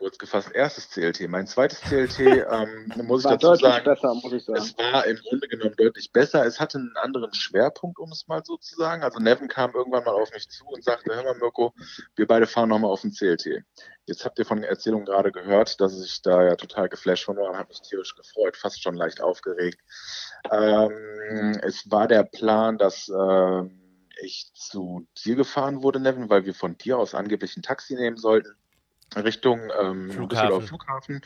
[0.00, 1.28] kurz gefasst erstes CLT.
[1.28, 2.18] Mein zweites CLT,
[2.50, 4.58] ähm, muss ich dazu sagen, besser, muss ich sagen.
[4.58, 6.44] Es war im Grunde genommen deutlich besser.
[6.46, 9.02] Es hatte einen anderen Schwerpunkt, um es mal so zu sagen.
[9.02, 11.74] Also Nevin kam irgendwann mal auf mich zu und sagte, hör mal Mirko,
[12.16, 13.62] wir beide fahren nochmal auf den CLT.
[14.06, 17.36] Jetzt habt ihr von der Erzählung gerade gehört, dass ich da ja total geflasht von
[17.36, 19.80] war und habe mich tierisch gefreut, fast schon leicht aufgeregt.
[20.50, 23.80] Ähm, es war der Plan, dass ähm,
[24.22, 28.16] ich zu dir gefahren wurde, Nevin, weil wir von dir aus angeblich ein Taxi nehmen
[28.16, 28.56] sollten.
[29.16, 30.66] Richtung ähm, Flughafen.
[30.66, 31.20] Flughafen.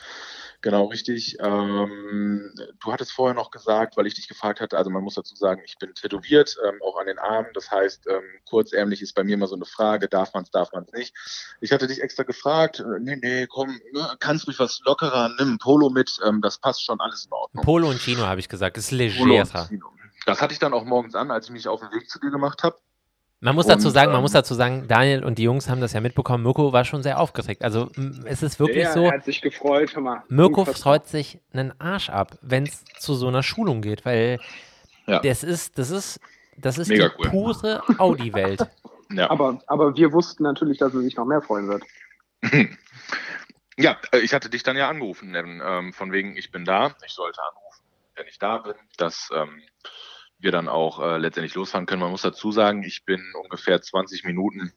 [0.62, 1.36] Genau, richtig.
[1.40, 5.34] Ähm, du hattest vorher noch gesagt, weil ich dich gefragt hatte, also man muss dazu
[5.36, 7.50] sagen, ich bin tätowiert, ähm, auch an den Armen.
[7.52, 10.72] Das heißt, ähm, kurzärmlich ist bei mir immer so eine Frage, darf man es, darf
[10.72, 11.14] man es nicht.
[11.60, 15.54] Ich hatte dich extra gefragt, äh, nee, nee, komm, ne, kannst ruhig was lockerer, nimm
[15.54, 17.64] ein Polo mit, ähm, das passt schon alles in Ordnung.
[17.64, 19.68] Polo und Chino habe ich gesagt, ist legerer.
[20.26, 22.30] Das hatte ich dann auch morgens an, als ich mich auf den Weg zu dir
[22.30, 22.78] gemacht habe.
[23.44, 25.82] Man muss dazu Und, sagen, man ähm, muss dazu sagen, Daniel und die Jungs haben
[25.82, 26.42] das ja mitbekommen.
[26.42, 27.62] Mirko war schon sehr aufgeregt.
[27.62, 27.90] Also
[28.24, 30.22] es ist wirklich ja, so, Er hat sich gefreut, hör mal.
[30.28, 30.94] Mirko Unfassbar.
[30.94, 34.40] freut sich einen Arsch ab, wenn es zu so einer Schulung geht, weil
[35.06, 35.20] Ja.
[35.20, 36.20] das ist, das ist,
[36.56, 37.30] das ist Mega die cool.
[37.30, 38.66] pure Audi-Welt.
[39.12, 39.30] Ja.
[39.30, 41.82] Aber, aber wir wussten natürlich, dass er sich noch mehr freuen wird.
[43.76, 46.94] Ja, äh, ich hatte dich dann ja angerufen, Nevin, ähm, von wegen, ich bin da,
[47.04, 49.60] ich sollte anrufen, wenn ich da bin, dass ähm,
[50.38, 52.02] wir dann auch äh, letztendlich losfahren können.
[52.02, 54.72] Man muss dazu sagen, ich bin ungefähr 20 Minuten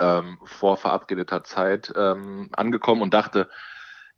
[0.00, 3.48] ähm, vor verabredeter Zeit ähm, angekommen und dachte,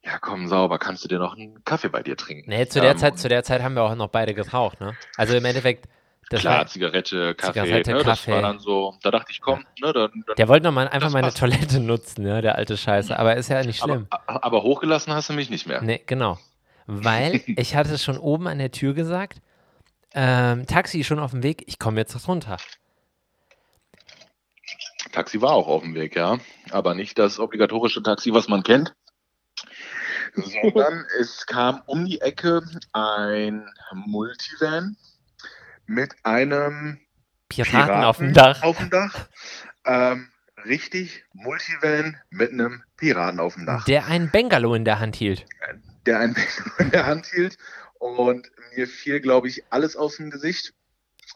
[0.04, 2.48] ja komm, sauber, kannst du dir noch einen Kaffee bei dir trinken?
[2.48, 4.96] Nee, zu der, Zeit, zu der Zeit haben wir auch noch beide geraucht, ne?
[5.16, 5.88] Also im Endeffekt,
[6.30, 8.32] das Klar, war, Zigarette, Kaffee, Zigarette, ne, das Kaffee.
[8.32, 11.08] war dann so, da dachte ich, komm, ne, dann, dann der wollte noch mal einfach
[11.08, 11.38] Das meine passt.
[11.38, 13.18] Toilette nutzen, ne, der alte Scheiße.
[13.18, 14.06] Aber ist ja nicht schlimm.
[14.10, 15.82] aber, aber hochgelassen hast du mich nicht mehr.
[15.82, 16.38] Nee, genau.
[16.86, 19.40] Weil ich hatte schon oben an der Tür gesagt,
[20.16, 22.56] ähm, Taxi schon auf dem Weg, ich komme jetzt runter.
[25.12, 26.38] Taxi war auch auf dem Weg, ja.
[26.70, 28.94] Aber nicht das obligatorische Taxi, was man kennt.
[30.34, 34.96] Sondern es kam um die Ecke ein Multivan
[35.86, 36.98] mit einem
[37.48, 38.62] Piraten, auf dem Dach.
[38.62, 39.28] Auf dem Dach.
[39.84, 40.30] Ähm,
[40.64, 43.84] richtig, Multivan mit einem Piraten auf dem Dach.
[43.84, 45.46] Der einen Bengalo in der Hand hielt.
[46.06, 47.58] der ein Bengel in der Hand hielt
[47.98, 50.72] und mir fiel, glaube ich, alles aus dem Gesicht.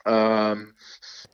[0.05, 0.75] Ähm,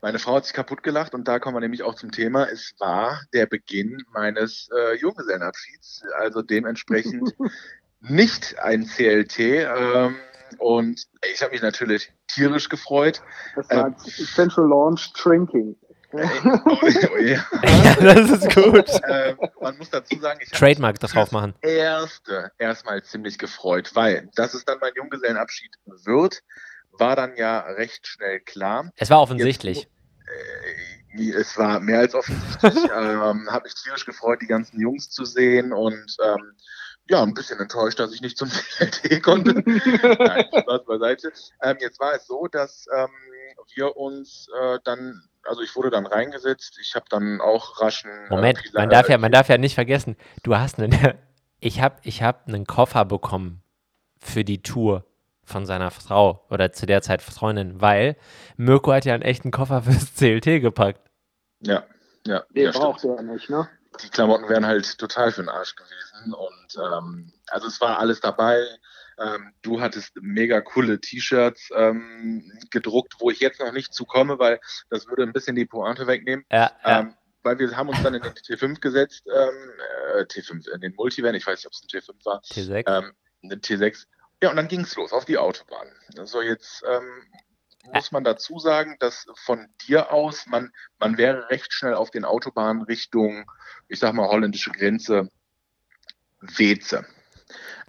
[0.01, 2.45] meine Frau hat sich kaputt gelacht und da kommen wir nämlich auch zum Thema.
[2.45, 7.35] Es war der Beginn meines äh, Junggesellenabschieds, also dementsprechend
[8.01, 9.39] nicht ein CLT.
[9.39, 10.17] Ähm,
[10.59, 13.23] und ich habe mich natürlich tierisch gefreut.
[13.55, 13.97] Das war Ähm.
[13.99, 15.77] Central Launch Drinking.
[16.13, 16.27] Äh,
[16.65, 17.45] oh, ja.
[17.65, 18.89] ja, das ist gut.
[19.09, 19.35] äh,
[19.67, 21.55] man muss dazu sagen, ich habe Trademark das drauf machen.
[21.61, 25.73] erste erstmal ziemlich gefreut, weil dass es dann mein Junggesellenabschied
[26.05, 26.43] wird,
[26.93, 28.93] war dann ja recht schnell klar.
[28.97, 29.89] Es war offensichtlich.
[31.17, 32.85] Äh, es war mehr als offensichtlich.
[32.97, 36.53] ähm, Habe mich tierisch gefreut, die ganzen Jungs zu sehen und ähm,
[37.09, 38.49] ja, ein bisschen enttäuscht, dass ich nicht zum
[38.79, 39.53] CLT konnte.
[39.65, 41.33] Nein, Spaß beiseite.
[41.63, 43.11] Ähm, jetzt war es so, dass ähm,
[43.75, 48.11] wir uns äh, dann, also ich wurde dann reingesetzt, ich habe dann auch raschen.
[48.11, 50.91] äh, Moment, Pisa- man darf ja, man darf ja nicht vergessen, du hast einen,
[51.61, 53.63] ich habe ich hab einen Koffer bekommen
[54.21, 55.05] für die Tour
[55.45, 58.17] von seiner Frau oder zu der Zeit Freundin, weil
[58.57, 61.01] Mirko hat ja einen echten Koffer fürs CLT gepackt.
[61.61, 61.85] Ja,
[62.27, 63.69] ja, Den ja braucht er nicht, ne?
[64.03, 66.35] die Klamotten wären halt total für den Arsch gewesen.
[66.35, 68.63] Und ähm, also es war alles dabei.
[69.19, 74.61] Ähm, du hattest mega coole T-Shirts ähm, gedruckt, wo ich jetzt noch nicht zukomme, weil
[74.91, 76.45] das würde ein bisschen die Pointe wegnehmen.
[76.51, 77.01] Ja, ja.
[77.01, 79.71] Ähm, weil wir haben uns dann in den T5 gesetzt, ähm,
[80.17, 82.85] äh, T5, in den Multivan, ich weiß nicht, ob es ein T5 war, T6.
[82.87, 84.07] ähm, eine T6.
[84.43, 85.89] Ja, und dann ging es los auf die Autobahn.
[86.19, 87.23] Also jetzt ähm,
[87.93, 92.25] muss man dazu sagen, dass von dir aus, man, man wäre recht schnell auf den
[92.25, 93.51] Autobahnen Richtung,
[93.89, 95.31] ich sag mal, holländische Grenze,
[96.41, 97.07] Weze.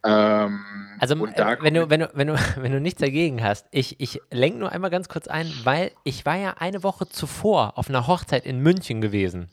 [0.03, 0.60] Ähm,
[0.99, 4.21] Also, äh, wenn, du, wenn, du, wenn, du, wenn du nichts dagegen hast, ich, ich
[4.31, 8.07] lenke nur einmal ganz kurz ein, weil ich war ja eine Woche zuvor auf einer
[8.07, 9.49] Hochzeit in München gewesen.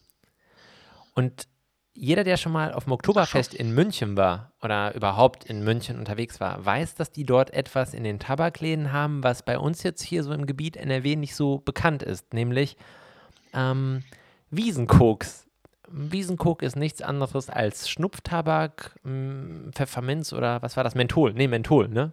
[1.14, 1.46] Und
[1.96, 6.40] jeder, der schon mal auf dem Oktoberfest in München war oder überhaupt in München unterwegs
[6.40, 10.24] war, weiß, dass die dort etwas in den Tabakläden haben, was bei uns jetzt hier
[10.24, 12.76] so im Gebiet NRW nicht so bekannt ist, nämlich
[13.52, 14.02] ähm,
[14.50, 15.43] Wiesenkoks.
[15.96, 18.98] Wiesenkok ist nichts anderes als Schnupftabak,
[19.72, 20.94] Pfefferminz oder was war das?
[20.94, 21.32] Menthol.
[21.34, 22.12] Nee, Menthol, ne?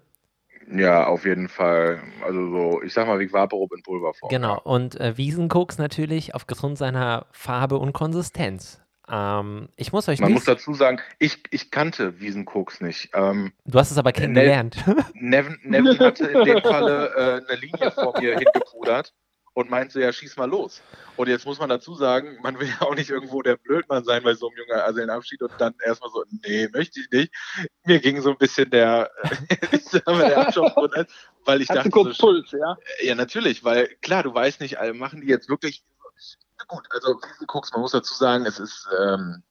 [0.71, 2.01] ja, auf jeden Fall.
[2.23, 4.29] Also so, ich sag mal, wie Vaporub in Pulverform.
[4.29, 4.59] Genau.
[4.63, 8.79] Und äh, Wiesenkoks natürlich aufgrund seiner Farbe und Konsistenz.
[9.09, 13.09] Ähm, ich muss euch Man muss dazu sagen, ich, ich kannte Wiesenkoks nicht.
[13.13, 14.77] Ähm, Du hast es aber kennengelernt.
[15.13, 19.13] Nevin, Nevin hatte in dem Falle äh, eine Linie vor mir hingepudert
[19.53, 20.81] und meinte, ja, schieß mal los.
[21.17, 24.23] Und jetzt muss man dazu sagen, man will ja auch nicht irgendwo der Blödmann sein
[24.23, 27.33] bei so einem jungen also Abschied und dann erstmal so, nee, möchte ich nicht.
[27.85, 29.11] Mir ging so ein bisschen der,
[30.05, 31.05] der Abschopf runter,
[31.45, 32.77] weil ich Hast dachte, du kurz so, Puls, ja?
[33.01, 35.83] ja, natürlich, weil klar, du weißt nicht, machen die jetzt wirklich.
[36.57, 39.43] Na gut, also Wiesenkoks, man muss dazu sagen, es ist, ähm,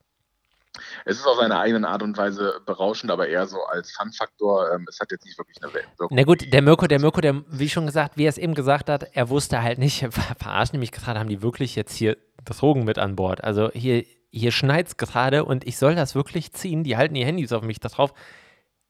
[1.05, 4.73] es ist auf seine eigene Art und Weise berauschend, aber eher so als Fun-Faktor.
[4.73, 6.09] Ähm, es hat jetzt nicht wirklich eine Wirkung.
[6.13, 8.89] Na gut, der Mirko, der Mirko, der, wie schon gesagt, wie er es eben gesagt
[8.89, 12.85] hat, er wusste halt nicht, ver- verarschen mich gerade, haben die wirklich jetzt hier Drogen
[12.85, 13.43] mit an Bord?
[13.45, 17.53] Also hier, hier schneit's gerade und ich soll das wirklich ziehen, die halten die Handys
[17.53, 18.13] auf mich da drauf.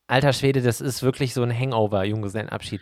[0.07, 2.81] Alter Schwede, das ist wirklich so ein Hangover, Junggesellenabschied.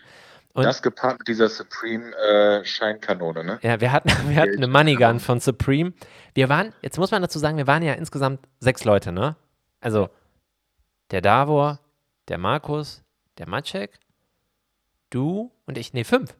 [0.58, 3.58] Und das gepaart mit dieser Supreme äh, Scheinkanone, ne?
[3.62, 5.92] ja, wir hatten, wir hatten eine Money Gun von Supreme.
[6.34, 9.36] Wir waren, jetzt muss man dazu sagen, wir waren ja insgesamt sechs Leute, ne?
[9.80, 10.08] Also
[11.10, 11.80] der Davor,
[12.28, 13.02] der Markus,
[13.38, 13.98] der Maciek,
[15.10, 16.34] du und ich, nee, fünf.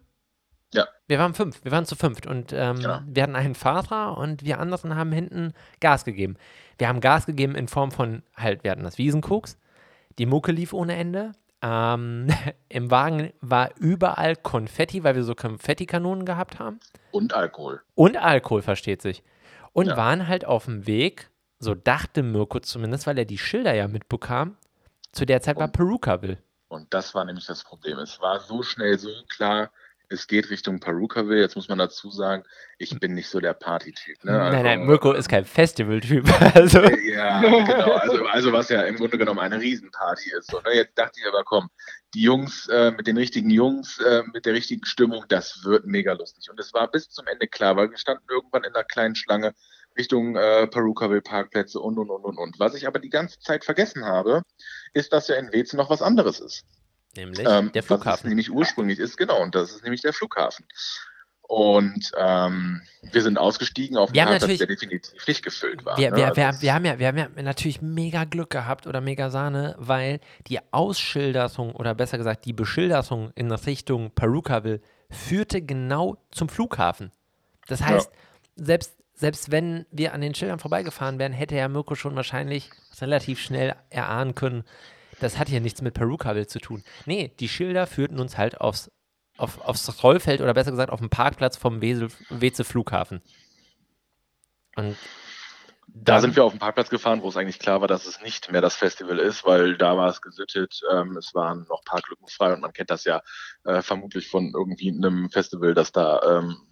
[0.75, 0.87] Ja.
[1.07, 3.01] Wir waren fünf, wir waren zu fünft und ähm, Genau.
[3.07, 6.37] wir hatten einen Fahrer und wir anderen haben hinten Gas gegeben.
[6.77, 9.57] Wir haben Gas gegeben in Form von, halt, wir hatten das Wiesenkoks,
[10.19, 11.33] die Mucke lief ohne Ende.
[11.63, 12.29] Ähm,
[12.69, 16.81] Im Wagen war überall Konfetti, weil wir so Konfettikanonen gehabt haben.
[17.11, 17.81] Und Alkohol.
[17.95, 19.23] Und Alkohol, versteht sich.
[19.73, 19.97] Und Ja.
[19.97, 24.57] waren halt auf dem Weg so dachte Mirko zumindest, weil er die Schilder ja mitbekam,
[25.11, 26.39] zu der Zeit war Und- Perukaville.
[26.69, 27.99] Und das war nämlich das Problem.
[27.99, 29.71] Es war so schnell so klar,
[30.09, 31.41] es geht Richtung Perukaville.
[31.41, 32.45] Jetzt muss man dazu sagen,
[32.79, 34.25] ich bin nicht so der Party-Typ.
[34.25, 34.33] Ne?
[34.33, 36.27] nein, nein, Also, Mirko ist kein Festival-Typ.
[36.55, 37.93] Also, Ja, genau.
[37.93, 40.51] Also, also was ja im Grunde genommen eine Riesenparty ist.
[40.51, 40.75] So, ne?
[40.75, 41.69] Jetzt dachte ich aber, komm,
[42.15, 46.13] die Jungs äh, mit den richtigen Jungs, äh, mit der richtigen Stimmung, das wird mega
[46.13, 46.49] lustig.
[46.51, 49.55] Und es war bis zum Ende klar, weil wir standen irgendwann in einer kleinen Schlange
[49.99, 52.59] Richtung äh, Perukaville Parkplätze und, und, und, und, und.
[52.59, 54.43] Was ich aber die ganze Zeit vergessen habe,
[54.95, 56.65] ist, dass ja in Wezen noch was anderes ist.
[57.17, 58.29] Nämlich Ähm, der Was Flughafen.
[58.29, 60.65] nämlich ursprünglich ist, genau, und das ist nämlich der Flughafen.
[61.43, 65.97] Und ähm, wir sind ausgestiegen auf Wir einen Parkplatz, der definitiv nicht gefüllt war.
[65.97, 66.17] Wir, ne?
[66.19, 69.01] wir, Also wir, es- wir, haben ja, wir haben ja natürlich mega Glück gehabt oder
[69.01, 76.19] mega Sahne, weil die Ausschilderung oder besser gesagt die Beschilderung in Richtung Perukaville führte genau
[76.31, 77.13] zum Flughafen.
[77.67, 78.11] Das heißt,
[78.57, 83.41] selbst, selbst wenn wir an den Schildern vorbeigefahren wären, hätte Herr Mirko schon wahrscheinlich relativ
[83.41, 84.65] schnell erahnen können,
[85.21, 86.83] das hat hier nichts mit Perukaville zu tun.
[87.07, 88.91] Nee, die Schilder führten uns halt aufs,
[89.37, 93.23] auf, aufs Rollfeld oder besser gesagt auf den Parkplatz vom Wesel, Weze Flughafen.
[94.77, 94.97] Und
[95.87, 98.53] Da sind wir auf den Parkplatz gefahren, wo es eigentlich klar war, dass es nicht
[98.53, 102.53] mehr das Festival ist, weil da war es gesittet, ähm, es waren noch Parklücken frei
[102.53, 103.23] und man kennt das ja
[103.65, 106.68] äh, vermutlich von irgendwie einem Festival, dass da ähm,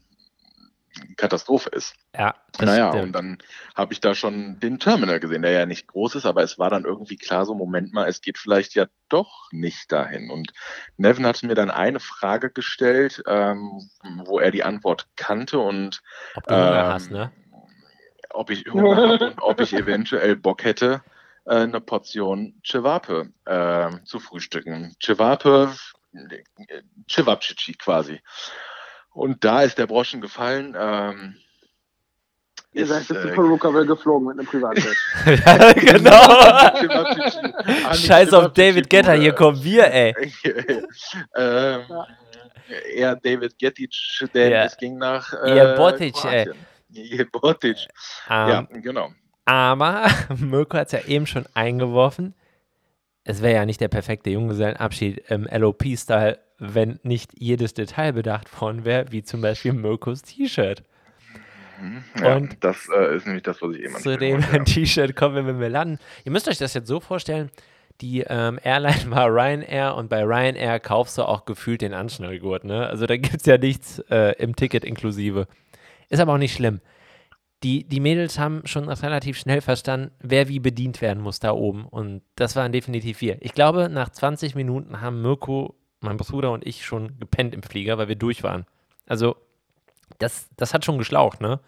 [1.16, 1.94] Katastrophe ist.
[2.14, 3.04] Ja, das naja, stimmt.
[3.04, 3.38] und dann
[3.74, 6.70] habe ich da schon den Terminal gesehen, der ja nicht groß ist, aber es war
[6.70, 10.30] dann irgendwie klar, so Moment mal, es geht vielleicht ja doch nicht dahin.
[10.30, 10.52] Und
[10.96, 13.88] Nevin hatte mir dann eine Frage gestellt, ähm,
[14.24, 16.02] wo er die Antwort kannte und
[16.35, 17.32] Ob du Hunger ähm, hast, ne?
[18.37, 21.02] ob ich Hunger habe und ob ich eventuell Bock hätte,
[21.46, 24.94] äh, eine Portion Cevape äh, zu frühstücken.
[25.02, 25.74] Cevape,
[26.14, 28.20] äh, Cevapcici quasi.
[29.16, 30.76] Und da ist der Broschen gefallen.
[30.79, 31.37] Ähm,
[32.72, 34.94] Ihr ist, seid jetzt äh, zu Perukaville geflogen mit einem Privatjet.
[35.46, 36.20] ja, genau.
[37.94, 40.14] Scheiß auf David Getter, hier kommen wir, ey.
[41.35, 42.07] ähm, Ja.
[42.94, 43.94] eher David Getic,
[44.35, 44.64] denn Ja.
[44.64, 46.50] es ging nach Ihr äh, Botic, ey.
[46.90, 47.79] Ihr Botic.
[48.29, 49.12] Ähm, Ja, genau.
[49.46, 52.35] Aber Mirko hat es ja eben schon eingeworfen.
[53.24, 58.85] Es wäre ja nicht der perfekte Junggesellenabschied im LOP-Style, wenn nicht jedes Detail bedacht worden
[58.85, 60.83] wäre, wie zum Beispiel Mirkos T-Shirt.
[61.81, 62.05] Mhm.
[62.21, 64.64] Ja, Und das äh, ist nämlich das, was ich eben Zu dem ja.
[64.64, 65.99] T-Shirt kommen wir, wenn wir landen.
[66.25, 67.51] Ihr müsst euch das jetzt so vorstellen,
[68.01, 72.64] die ähm, Airline war Ryanair und bei Ryanair kaufst du auch gefühlt den Anschnallgurt.
[72.64, 72.87] Ne?
[72.87, 75.47] Also da gibt es ja nichts äh, im Ticket inklusive.
[76.09, 76.81] Ist aber auch nicht schlimm.
[77.62, 81.87] Die, die Mädels haben schon relativ schnell verstanden, wer wie bedient werden muss da oben.
[81.87, 83.38] Und das waren definitiv wir.
[83.40, 87.98] Ich glaube, nach 20 Minuten haben Mirko, mein Bruder und ich schon gepennt im Flieger,
[87.98, 88.66] weil wir durch waren.
[89.06, 89.37] Also,
[90.18, 91.61] das, das hat schon geschlaucht, ne?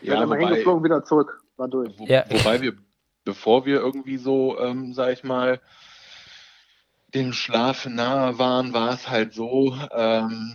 [0.00, 1.42] Ja, wobei, hingeflogen, wieder zurück.
[1.56, 1.92] War durch.
[1.98, 2.24] wo, Ja.
[2.28, 2.74] wobei wir,
[3.24, 5.60] bevor wir irgendwie so, ähm, sag ich mal,
[7.14, 10.54] dem Schlaf nahe waren, war es halt so, ähm,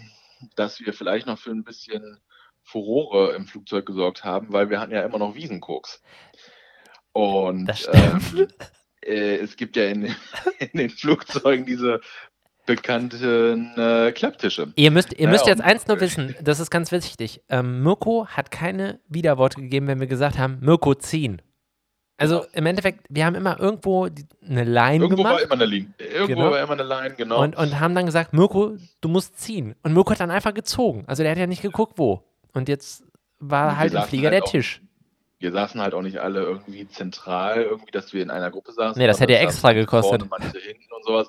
[0.55, 2.19] dass wir vielleicht noch für ein bisschen
[2.61, 6.01] Furore im Flugzeug gesorgt haben, weil wir hatten ja immer noch Wiesenkoks.
[7.11, 8.47] Und ähm,
[9.01, 10.05] äh, es gibt ja in,
[10.59, 12.01] in den Flugzeugen diese
[12.65, 14.71] bekannten äh, Klapptische.
[14.75, 17.41] Ihr müsst, ihr müsst jetzt und- eins nur wissen, das ist ganz wichtig.
[17.49, 21.41] Ähm, Mirko hat keine Widerworte gegeben, wenn wir gesagt haben, Mirko ziehen.
[22.17, 25.65] Also im Endeffekt, wir haben immer irgendwo die, eine Line Irgendwo war gemacht immer eine
[25.65, 25.93] Line.
[25.97, 26.51] Irgendwo Genau.
[26.51, 27.41] war immer eine Line, genau.
[27.41, 29.75] und, und haben dann gesagt, Mirko, du musst ziehen.
[29.83, 31.03] Und Mirko hat dann einfach gezogen.
[31.07, 32.23] Also der hat ja nicht geguckt, wo.
[32.53, 33.03] Und jetzt
[33.39, 34.81] war Wir halt im Flieger halt der auch- Tisch.
[35.39, 38.97] wir saßen halt auch nicht alle irgendwie zentral, irgendwie, dass wir in einer Gruppe saßen.
[39.01, 40.21] Nee, das hätte ja extra saßen gekostet.
[40.23, 41.27] Vorne, manche hinten und sowas.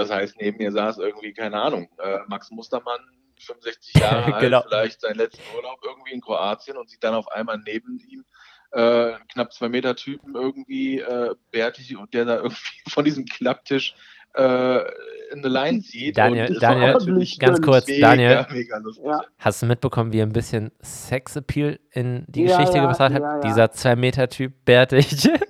[0.00, 3.00] Das heißt, neben mir saß irgendwie, keine Ahnung, äh, Max Mustermann,
[3.38, 4.62] 65 Jahre alt, Genau.
[4.68, 8.24] vielleicht seinen letzten Urlaub irgendwie in Kroatien und sieht dann auf einmal neben ihm
[8.72, 8.80] äh,
[9.14, 12.56] einen knapp zwei Meter Typen irgendwie äh, bärtig und der da irgendwie
[12.88, 13.94] von diesem Klapptisch
[14.34, 16.16] äh, eine Line zieht.
[16.16, 19.04] Daniel, Daniel, ganz kurz, mega, Daniel, Mega lustig.
[19.04, 19.24] Ja.
[19.38, 23.12] hast du mitbekommen, wie er ein bisschen Sexappeal in die Ja, Geschichte ja, gebracht hat?
[23.12, 23.40] ja, ja.
[23.40, 25.28] Dieser 2-Meter-Typ, bärtig.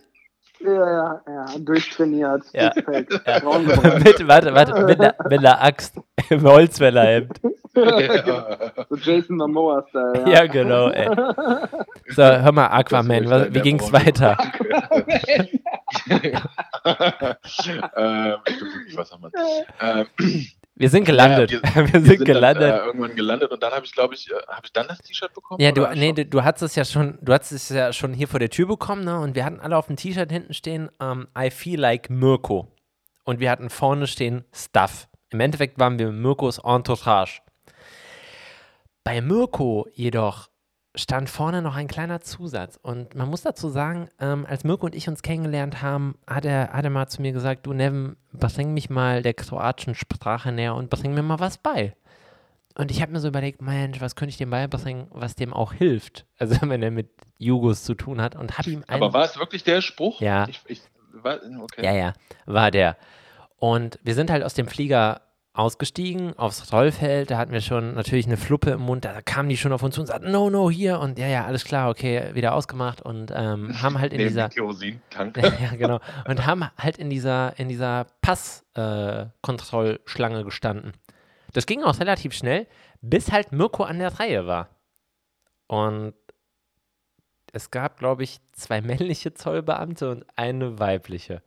[0.75, 1.45] Ja, ja, ja.
[1.59, 2.43] Durchtrainiert.
[2.53, 2.73] Ja.
[2.87, 5.97] Mit, warte, warte, mit einer, mit einer Axt
[6.29, 7.41] im Holzfällerhemd.
[7.43, 7.51] Ja.
[8.89, 10.25] So Jason Momoa-Style.
[10.29, 11.09] Ja, genau, ey.
[12.09, 14.37] So, hör mal, Aquaman, was, wie ging's Braun- weiter?
[17.97, 18.37] ähm,
[18.97, 19.31] was haben wir?
[19.81, 20.07] Ähm,
[20.81, 21.51] Wir sind gelandet.
[21.51, 22.73] Ja, wir, wir sind dann, gelandet.
[22.73, 25.35] äh, irgendwann gelandet und dann habe ich, glaube ich, äh, habe ich dann das T-Shirt
[25.35, 25.61] bekommen?
[25.61, 28.27] ja, du, nee, du, du hattest es ja schon, du hattest es ja schon hier
[28.27, 29.21] vor der Tür bekommen, ne?
[29.21, 32.75] Und wir hatten alle auf dem T-Shirt hinten stehen, ähm, I feel like Mirko.
[33.25, 35.07] Und wir hatten vorne stehen Stuff.
[35.29, 37.43] Im Endeffekt waren wir Mirkos Entourage.
[39.05, 40.49] Bei Mirko jedoch
[40.95, 42.79] stand vorne noch ein kleiner Zusatz.
[42.83, 46.73] Und man muss dazu sagen, ähm, als Mirko und ich uns kennengelernt haben, hat er,
[46.73, 50.75] hat er mal zu mir gesagt, du Nevin, bring mich mal der kroatischen Sprache näher
[50.75, 51.95] und bring mir mal was bei.
[52.77, 55.73] Und ich habe mir so überlegt, Mensch, was könnte ich dem beibringen, was dem auch
[55.73, 56.27] hilft?
[56.39, 59.39] Also wenn er mit Jugos zu tun hat und habe ihm einen, Aber war es
[59.39, 60.21] wirklich der Spruch?
[60.21, 60.47] Ja.
[60.49, 60.83] Ich, ich,
[61.13, 61.85] war, okay.
[61.85, 62.13] Ja, ja,
[62.47, 62.97] war der.
[63.59, 65.21] Und wir sind halt aus dem Flieger
[65.61, 67.31] ausgestiegen aufs Rollfeld.
[67.31, 69.05] Da hatten wir schon natürlich eine Fluppe im Mund.
[69.05, 71.01] Da kamen die schon auf uns zu und sagten, no, no, hier.
[71.01, 73.03] Und ja, ja, alles klar, okay, wieder ausgemacht.
[73.03, 74.49] Und ähm, haben halt in dieser.
[74.49, 75.37] Kerosintank.
[75.61, 76.01] ja, genau.
[76.27, 80.95] Und haben halt in dieser, in dieser Passkontrollschlange gestanden.
[81.53, 82.67] Das ging auch relativ schnell,
[83.03, 84.71] bis halt Mirko an der Reihe war.
[85.67, 86.15] Und
[87.53, 91.43] es gab, glaube ich, zwei männliche Zollbeamte und eine weibliche.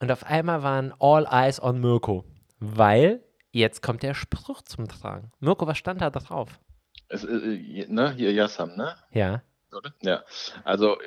[0.00, 2.26] Und auf einmal waren all eyes on Mirko,
[2.60, 5.32] weil jetzt kommt der Spruch zum Tragen.
[5.40, 6.60] Mirko, was stand da drauf?
[7.08, 8.94] Es, äh, ne, hier Yassam, ne?
[9.10, 9.42] Ja,
[9.72, 9.92] Oder?
[10.02, 10.22] Ja.
[10.64, 11.04] Also äh,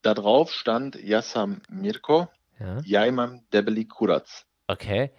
[0.00, 2.28] da drauf stand Yassam Mirko,
[2.58, 4.46] ja, Jaimam Debeli Kuratz.
[4.68, 5.10] okay.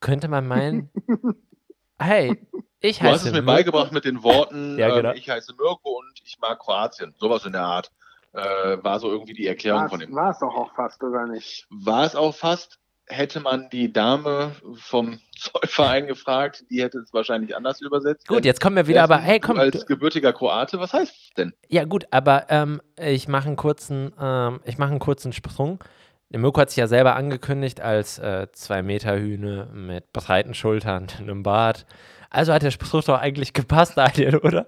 [0.00, 0.90] Könnte man meinen,
[1.98, 2.46] hey,
[2.80, 3.46] ich Du hast heiße es mir Mirko.
[3.46, 5.10] beigebracht mit den Worten, Ja, genau.
[5.10, 7.14] ähm, ich heiße Mirko und ich mag Kroatien.
[7.18, 7.90] Sowas in der Art.
[8.32, 10.14] Äh, war so irgendwie die Erklärung von dem.
[10.14, 11.66] War es doch auch fast, oder nicht?
[11.70, 12.78] War es auch fast,
[13.08, 18.26] hätte man die Dame vom Zollverein gefragt, die hätte es wahrscheinlich anders übersetzt.
[18.28, 21.52] Gut, jetzt kommen wir wieder, aber hey, komm, Als gebürtiger Kroate, was heißt es denn?
[21.68, 25.82] Ja, gut, aber ähm, ich mache einen kurzen, ähm, ich mache einen kurzen Sprung.
[26.30, 31.06] Der Mirko hat sich ja selber angekündigt als äh, zwei Meter Hühne mit breiten Schultern,
[31.18, 31.86] einem Bart.
[32.30, 34.66] Also hat der Spruch doch eigentlich gepasst, Daniel, oder?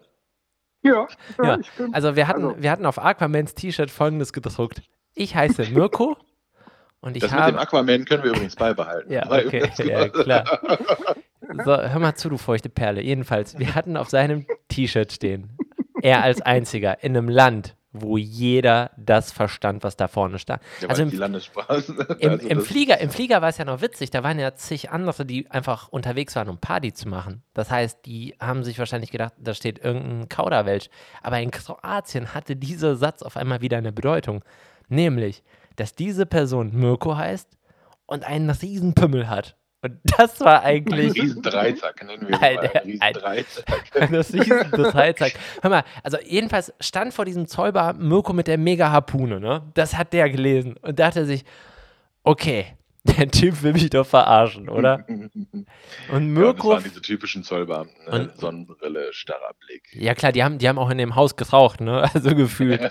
[0.82, 1.06] Ja,
[1.38, 1.92] ja, Ja, ich bin.
[1.92, 4.80] Also wir hatten, Also- wir hatten auf Aquamans T-Shirt folgendes gedruckt.
[5.14, 6.16] Ich heiße Mirko
[7.00, 7.60] und ich das mit dem habe.
[7.60, 9.12] Aquaman können wir übrigens beibehalten.
[9.12, 10.60] Ja, okay, ja, klar.
[11.64, 13.02] So, hör mal zu, du feuchte Perle.
[13.02, 15.50] Jedenfalls, wir hatten auf seinem T-Shirt stehen,
[16.00, 20.62] er als einziger in einem Land, wo jeder das verstand, was da vorne stand.
[20.80, 21.98] Ja, Also im, die Landessprachen.
[22.20, 24.90] im, also im, Flieger, Im Flieger war es ja noch witzig, da waren ja zig
[24.90, 27.42] andere, die einfach unterwegs waren, um Party zu machen.
[27.52, 30.88] Das heißt, die haben sich wahrscheinlich gedacht, da steht irgendein Kauderwelsch.
[31.20, 34.44] Aber in Kroatien hatte dieser Satz auf einmal wieder eine Bedeutung.
[34.88, 35.42] Nämlich,
[35.80, 37.48] dass diese Person Mirko heißt
[38.06, 39.56] und einen riesen Pümmel hat.
[39.82, 42.82] Und das war eigentlich riesen Dreizack nennen wir Alter.
[42.82, 43.12] Ein riesen.
[43.14, 44.10] Dreizack.
[44.10, 45.32] das riesen.
[45.62, 49.62] Hör mal, also jedenfalls stand vor diesem Zollbar Mirko mit der Mega-Harpune, ne?
[49.72, 51.44] Das hat der gelesen und dachte sich,
[52.24, 52.66] okay,
[53.04, 55.06] der Typ will mich doch verarschen, oder?
[55.08, 55.24] Und
[55.56, 55.64] Ja,
[56.10, 58.04] das Mirko, waren diese typischen Zollbeamten.
[58.04, 58.10] Ne?
[58.10, 59.84] Und- Sonnenbrille, starrer Blick.
[59.94, 62.02] ja klar, die haben, die haben auch in dem Haus geraucht, ne?
[62.14, 62.82] Also gefühlt.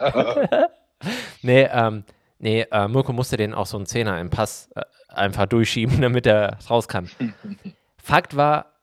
[1.43, 2.03] Nee, ähm,
[2.39, 6.25] nee, äh, Mirko musste den auch so einen Zehner im Pass äh, einfach durchschieben, damit
[6.25, 7.09] er raus kann.
[8.01, 8.73] Fakt war,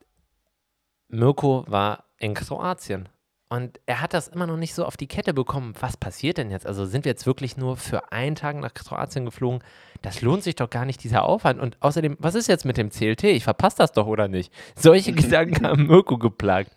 [1.08, 3.08] Mirko war in Kroatien.
[3.48, 5.74] Und er hat das immer noch nicht so auf die Kette bekommen.
[5.78, 6.66] Was passiert denn jetzt?
[6.66, 9.62] Also sind wir jetzt wirklich nur für einen Tag nach Kroatien geflogen?
[10.02, 11.60] Das lohnt sich doch gar nicht, dieser Aufwand.
[11.60, 13.22] Und außerdem, was ist jetzt mit dem CLT?
[13.24, 14.52] Ich verpasse das doch, oder nicht?
[14.74, 16.72] Solche Gedanken haben Mirko geplagt.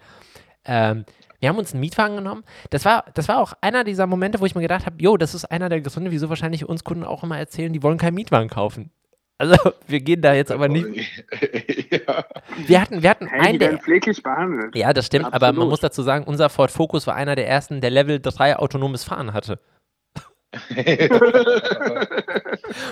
[0.64, 1.06] Ähm,
[1.40, 2.44] wir haben uns einen Mietwagen genommen.
[2.70, 5.34] Das war, das war auch einer dieser Momente, wo ich mir gedacht habe, jo, das
[5.36, 8.50] ist einer der Gründe, wieso wahrscheinlich uns Kunden auch immer erzählen, die wollen keinen Mietwagen
[8.50, 8.92] kaufen.
[9.38, 9.56] Also,
[9.88, 10.86] wir gehen da jetzt aber nicht.
[11.92, 12.26] ja.
[12.68, 14.76] Wir hatten, wir hatten Hey, einen der pfleglich behandelt.
[14.76, 15.70] ja, das stimmt, aber man Absolut.
[15.70, 19.34] muss dazu sagen, unser Ford Focus war einer der ersten, der Level 3 autonomes Fahren
[19.34, 19.60] hatte.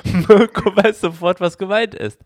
[0.04, 2.20] Mirko weiß sofort, was gemeint ist.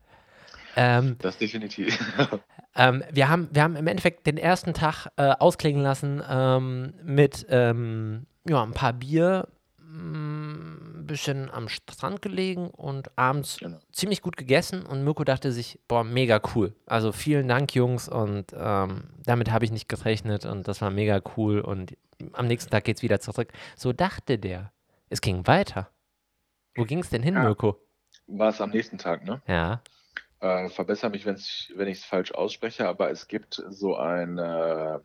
[0.76, 1.98] Ähm, das definitiv.
[2.76, 7.46] ähm, wir, haben, wir haben im Endeffekt den ersten Tag äh, ausklingen lassen ähm, mit
[7.50, 9.48] ähm, ja, ein paar Bier,
[9.80, 13.80] ein bisschen am Strand gelegen und abends Genau.
[13.92, 16.74] ziemlich gut gegessen und Mirko dachte sich, boah, mega cool.
[16.86, 21.22] Also vielen Dank, Jungs, und ähm, damit habe ich nicht gerechnet und das war mega
[21.38, 21.98] cool und
[22.34, 23.52] am nächsten Tag geht es wieder zurück.
[23.76, 24.72] So dachte der.
[25.10, 25.90] Es ging weiter.
[26.76, 27.44] Wo ging es denn hin, Ja.
[27.44, 27.78] Mirko?
[28.28, 29.42] War es am nächsten Tag, ne?
[29.48, 29.82] Ja.
[30.42, 35.04] Äh, verbessere mich, wenn's, wenn ich es falsch ausspreche, aber es gibt so eine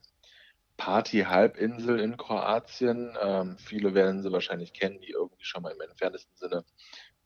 [0.77, 3.17] Party-Halbinsel in Kroatien.
[3.21, 6.65] Ähm, viele werden sie wahrscheinlich kennen, die irgendwie schon mal im entferntesten Sinne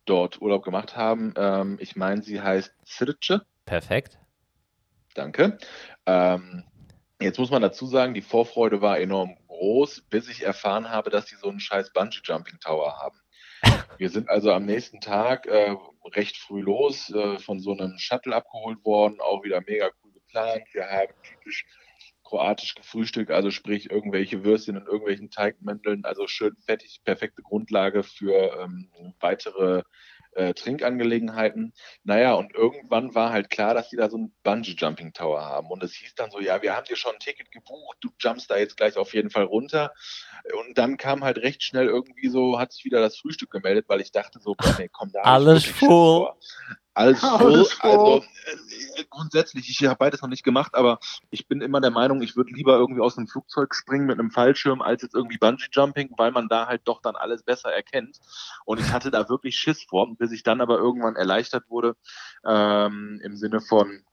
[0.04, 1.34] dort Urlaub gemacht haben.
[1.36, 3.42] Ähm, ich meine, sie heißt Sirce.
[3.64, 4.18] Perfekt.
[5.14, 5.58] Danke.
[6.06, 6.64] Ähm,
[7.20, 11.26] jetzt muss man dazu sagen, die Vorfreude war enorm groß, bis ich erfahren habe, dass
[11.26, 13.20] die so einen scheiß Bungee-Jumping-Tower haben.
[13.98, 15.76] Wir sind also am nächsten Tag äh,
[16.14, 20.62] recht früh los, äh, von so einem Shuttle abgeholt worden, auch wieder mega cool geplant.
[20.72, 21.66] Wir haben typisch
[22.24, 28.58] kroatisch gefrühstückt, also sprich irgendwelche Würstchen und irgendwelchen Teigmändeln, also schön fettig, perfekte Grundlage für
[28.60, 29.82] ähm, weitere
[30.32, 31.72] äh, Trinkangelegenheiten.
[32.04, 35.68] Naja, und irgendwann war halt klar, dass die da so einen Bungee-Jumping-Tower haben.
[35.68, 38.50] Und es hieß dann so, ja, wir haben dir schon ein Ticket gebucht, du jumpst
[38.50, 39.92] da jetzt gleich auf jeden Fall runter.
[40.58, 44.00] Und dann kam halt recht schnell irgendwie so, hat sich wieder das Frühstück gemeldet, weil
[44.00, 45.22] ich dachte so, boah, nee, komm da.
[45.22, 46.32] Alles voll.
[46.95, 47.66] Voll.
[47.80, 48.24] Also
[48.97, 50.99] äh, grundsätzlich, ich habe beides noch nicht gemacht, aber
[51.30, 54.30] ich bin immer der Meinung, ich würde lieber irgendwie aus einem Flugzeug springen mit einem
[54.30, 58.18] Fallschirm, als jetzt irgendwie Bungee-Jumping, weil man da halt doch dann alles besser erkennt.
[58.64, 61.97] Und ich hatte da wirklich Schiss vor, bis ich dann aber irgendwann erleichtert wurde,
[62.45, 64.05] ähm, im Sinne von,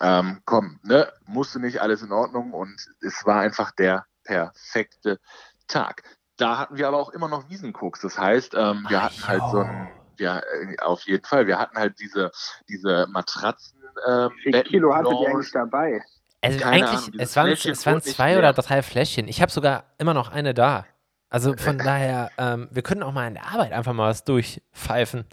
[0.00, 5.20] ähm, komm, ne, musste nicht alles in Ordnung und es war einfach der perfekte
[5.68, 6.02] Tag.
[6.36, 8.00] Da hatten wir aber auch immer noch Wiesenkoks.
[8.00, 11.76] Das heißt, ähm, wir hatten halt so ein, ja, äh, auf jeden Fall, wir hatten
[11.76, 12.30] halt diese,
[12.68, 13.78] diese Matratzen.
[14.06, 16.02] Ähm, Wie viel Kilo hattet ihr eigentlich dabei?
[16.42, 19.28] Also Keine eigentlich, Ahnung, es waren, es waren zwei oder drei Fläschchen.
[19.28, 20.84] Ich habe sogar immer noch eine da.
[21.30, 25.24] Also von daher, ähm, wir können auch mal in der Arbeit einfach mal was durchpfeifen.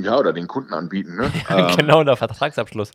[0.00, 1.16] Ja, oder den Kunden anbieten.
[1.16, 1.32] Ne?
[1.76, 2.92] Genau, der Vertragsabschluss.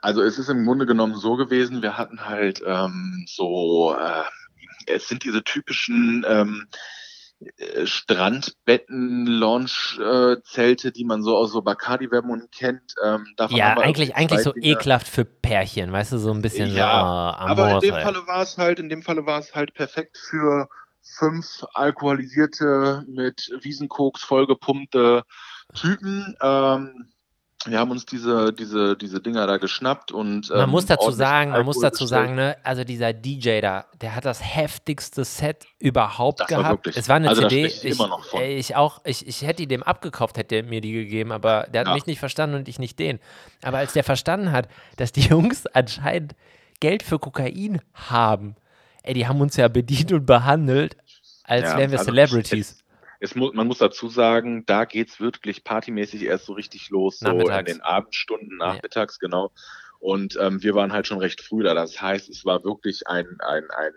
[0.00, 4.24] Also es ist im Grunde genommen so gewesen, wir hatten halt ähm, so, äh,
[4.86, 6.76] es sind diese typischen ähm, äh,
[7.84, 12.94] Strandbetten, Launch-Zelte, die man so aus so Bacardi-Werbung kennt.
[13.04, 14.66] Ähm, davon Ja, eigentlich, eigentlich so Dinger.
[14.66, 18.26] ekelhaft für Pärchen, weißt du, so ein bisschen Ja, so äh, Aber in dem Falle
[18.26, 20.68] war es halt, in dem Falle war es halt perfekt für
[21.00, 25.22] fünf alkoholisierte, mit Wiesenkoks vollgepumpte
[25.74, 26.34] Typen.
[26.42, 27.12] Ähm,
[27.66, 31.50] wir haben uns diese, diese, diese Dinger da geschnappt und Man ähm, muss dazu sagen,
[31.50, 32.08] man muss dazu bestellt.
[32.08, 36.86] sagen, ne, also dieser DJ da, der hat das heftigste Set überhaupt Das war gehabt.
[36.86, 38.40] wirklich- es war eine also CD, spreche ich immer noch von.
[38.40, 41.66] äh, ich auch, ich, ich hätte die dem abgekauft, hätte er mir die gegeben, aber
[41.72, 41.94] der hat Ja.
[41.94, 43.18] mich nicht verstanden und ich nicht den.
[43.62, 46.36] Aber als der verstanden hat, dass die Jungs anscheinend
[46.80, 48.54] Geld für Kokain haben,
[49.02, 50.96] ey, die haben uns ja bedient und behandelt,
[51.42, 52.78] als Ja, wären wir also Celebrities.
[53.20, 57.28] Es muss, man muss dazu sagen, da geht's wirklich partymäßig erst so richtig los, so
[57.30, 59.52] in den Abendstunden, nachmittags, genau.
[59.98, 61.74] Und ähm, wir waren halt schon recht früh da.
[61.74, 63.92] Das heißt, es war wirklich ein, ein, ein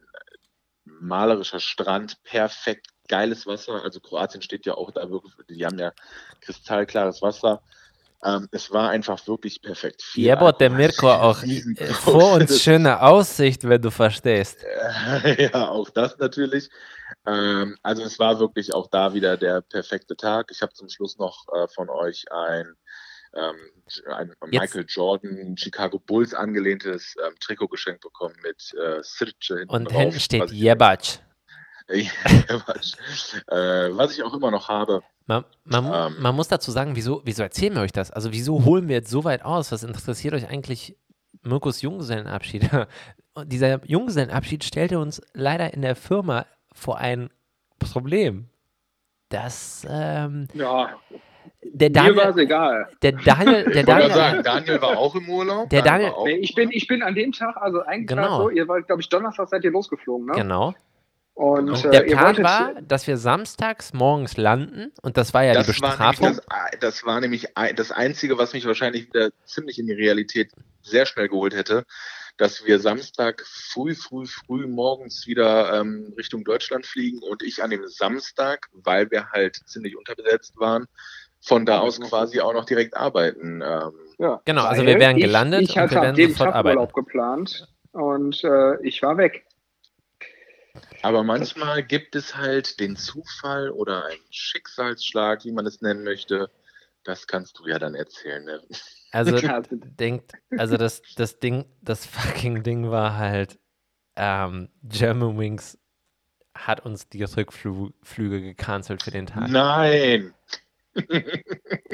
[0.86, 3.84] malerischer Strand, perfekt geiles Wasser.
[3.84, 5.92] Also Kroatien steht ja auch da wirklich, die haben ja
[6.40, 7.62] kristallklares Wasser.
[8.24, 10.02] Ähm, es war einfach wirklich perfekt.
[10.04, 11.44] Viel Ja, aber der Mirko auch
[12.04, 14.64] vor uns schöne Aussicht, wenn du verstehst.
[15.38, 16.70] ja, auch das natürlich.
[17.26, 20.48] Ähm, also es war wirklich auch da wieder der perfekte Tag.
[20.52, 22.74] Ich habe zum Schluss noch äh, von euch ein,
[23.36, 23.56] ähm,
[24.08, 29.86] ein Michael Jordan Chicago Bulls angelehntes ähm, Trikot geschenkt bekommen mit äh, Sirce hinten Und
[29.92, 31.18] drauf, hinten steht was ich- Jebatsch.
[31.18, 31.20] Quatsch.
[31.20, 31.81] äh,
[33.48, 35.02] was ich auch immer noch habe.
[35.28, 36.22] Man, man, Ähm.
[36.22, 38.12] man muss dazu sagen, wieso, wieso erzählen wir euch das?
[38.12, 39.72] Also wieso holen wir jetzt so weit aus?
[39.72, 40.98] Was interessiert euch eigentlich
[41.44, 42.70] Mirkus Junggesellenabschied?
[43.34, 47.30] Und dieser Junggesellenabschied stellte uns leider in der Firma vor ein
[47.80, 48.48] Problem.
[49.30, 50.90] Das, ähm, Ja,
[51.64, 52.88] der mir war es Daniel, egal.
[53.02, 55.70] der Daniel, der Ich wollte Daniel, sagen, Daniel war auch im Urlaub.
[55.70, 58.42] Der Daniel Daniel- Nee, ich, bin, ich bin an dem Tag, also eigentlich Genau.
[58.44, 60.34] so, ihr wollt, glaube ich, Donnerstag seid ihr losgeflogen, ne?
[60.34, 60.74] genau.
[61.42, 65.34] Und, Und äh, der ihr Plan wolltet, war, dass wir samstags morgens landen und das
[65.34, 66.26] war ja die das, war Bestrafung.
[66.28, 70.52] nämlich das, das war nämlich das Einzige, was mich wahrscheinlich wieder ziemlich in die Realität
[70.84, 71.84] sehr schnell geholt hätte,
[72.38, 77.72] dass wir Samstag früh, früh, früh morgens wieder ähm, Richtung Deutschland fliegen und ich an
[77.72, 80.86] dem Samstag, weil wir halt ziemlich unterbesetzt waren,
[81.44, 83.64] von da aus quasi auch noch direkt arbeiten.
[83.66, 86.56] Ähm, ja, Genau, also wir wären ich- gelandet Ich und hatte wir wären sofort Tag
[86.56, 86.78] arbeiten.
[86.78, 89.44] Urlaub geplant und äh, ich war weg.
[91.02, 96.50] Aber manchmal gibt es halt den Zufall oder einen Schicksalsschlag, wie man es nennen möchte.
[97.04, 98.44] Das kannst du ja dann erzählen.
[98.44, 98.62] Ne?
[99.12, 99.38] Also
[99.72, 103.60] denkt, also das, das Ding, das fucking Ding war halt,
[104.16, 105.78] ähm, German Wings
[106.54, 109.50] hat uns die Rückflüge gecancelt für den Tag.
[109.50, 110.34] Nein!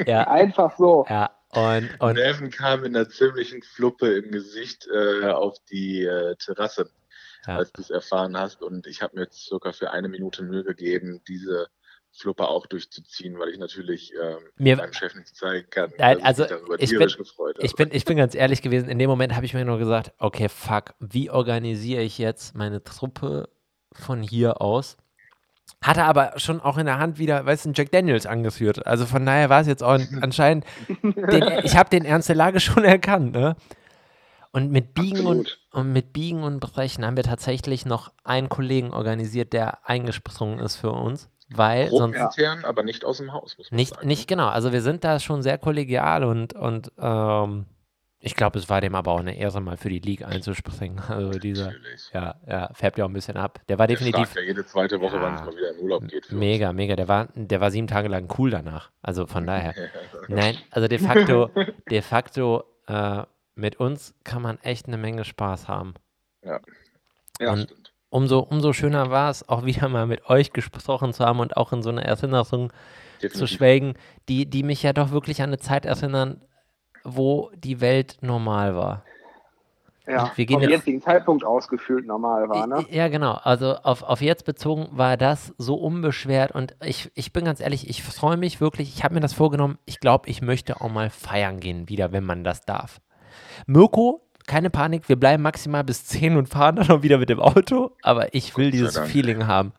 [0.04, 1.06] Ja, Einfach so.
[1.08, 1.30] ja.
[1.50, 6.90] Und, und Neven kam in einer ziemlichen Fluppe im Gesicht äh, auf die äh, Terrasse,
[7.46, 7.56] Ja.
[7.58, 8.62] als du es erfahren hast.
[8.62, 11.68] Und ich habe mir circa für eine Minute Mühe gegeben, diese
[12.10, 16.44] Fluppe auch durchzuziehen, weil ich natürlich ähm, Mir- meinem Chef nicht zeigen kann, Nein, also
[16.44, 17.66] ich bin- tierisch gefreut habe.
[17.66, 20.12] ich bin, ich bin ganz ehrlich gewesen, in dem Moment habe ich mir nur gesagt,
[20.18, 23.48] okay, fuck, wie organisiere ich jetzt meine Truppe
[23.92, 24.96] von hier aus?
[25.82, 28.84] Hatte aber schon auch in der Hand wieder, weißt du, Jack Daniels angeführt.
[28.86, 30.64] Also von daher war es jetzt auch anscheinend,
[31.02, 33.54] den, ich habe den Ernst der Lage schon erkannt, ne?
[34.52, 35.58] Und mit Biegen und, Absolut.
[35.72, 40.76] und mit Biegen und Brechen haben wir tatsächlich noch einen Kollegen organisiert, der eingesprungen ist
[40.76, 44.06] für uns, weil sonst Gruppenintern, aber nicht aus dem Haus, muss man nicht, sagen.
[44.08, 44.48] nicht genau.
[44.48, 47.66] Also wir sind da schon sehr kollegial und, und ähm,
[48.20, 51.00] ich glaube, es war dem aber auch eine Ehre, mal für die League einzuspringen.
[51.08, 52.10] Also dieser, Natürlich.
[52.12, 53.60] ja, ja, färbt ja auch ein bisschen ab.
[53.68, 55.22] Der war Der definitiv fragt ja jede zweite Woche, Ja.
[55.22, 56.26] wann es mal wieder in Urlaub geht.
[56.26, 56.40] für uns.
[56.40, 56.96] mega, mega.
[56.96, 58.90] Der war, der war sieben Tage lang cool danach.
[59.02, 59.74] Also von daher.
[60.26, 61.50] Nein, also de facto,
[61.90, 63.22] de facto, äh,
[63.58, 65.94] mit uns kann man echt eine Menge Spaß haben.
[66.42, 67.92] Ja, Und- stimmt.
[68.10, 71.74] Umso, umso schöner war es, auch wieder mal mit euch gesprochen zu haben und auch
[71.74, 73.56] in so einer Erinnerung zu Definitiv.
[73.58, 73.94] schwelgen,
[74.30, 76.40] die, die mich ja doch wirklich an eine Zeit erinnern,
[77.04, 79.04] wo die Welt normal war.
[80.06, 82.86] Ja, Wir gehen vom jetzt- jetzigen Zeitpunkt ausgefühlt normal war, ne?
[82.88, 83.32] Ja, genau.
[83.42, 87.90] Also auf, auf jetzt bezogen war das so unbeschwert und ich, ich bin ganz ehrlich,
[87.90, 91.10] ich freue mich wirklich, ich habe mir das vorgenommen, ich glaube, ich möchte auch mal
[91.10, 93.02] feiern gehen wieder, wenn man das darf.
[93.66, 97.40] Mirko, keine Panik, wir bleiben maximal bis 10 und fahren dann noch wieder mit dem
[97.40, 99.08] Auto, aber ich will dieses Dank.
[99.10, 99.72] Feeling haben.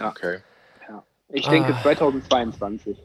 [0.00, 0.38] Okay.
[1.30, 1.82] Ich denke Ah.
[1.82, 2.96] 2022.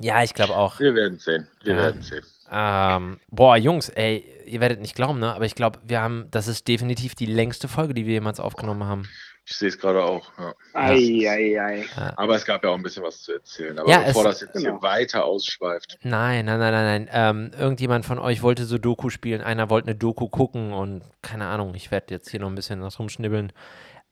[0.00, 0.80] Ja, ich glaube auch.
[0.80, 1.46] Wir werden sehen.
[1.62, 1.80] Wir Ja.
[1.82, 2.24] werden sehen.
[2.50, 5.34] Ähm, boah, Jungs, ey, ihr werdet nicht glauben, ne?
[5.34, 8.84] Aber ich glaube, wir haben, das ist definitiv die längste Folge, die wir jemals aufgenommen
[8.84, 9.08] haben.
[9.44, 10.30] Ich sehe es gerade auch.
[10.38, 10.54] Ja.
[10.72, 11.84] Ei, ei, ei.
[12.16, 13.76] Aber es gab ja auch ein bisschen was zu erzählen.
[13.78, 14.74] Aber Ja, bevor es- das jetzt genau.
[14.78, 17.08] hier weiter ausschweift, Nein, nein, nein, nein, nein.
[17.12, 21.46] Ähm, irgendjemand von euch wollte so Doku spielen, einer wollte eine Doku gucken und keine
[21.48, 23.52] Ahnung, ich werde jetzt hier noch ein bisschen was rumschnibbeln.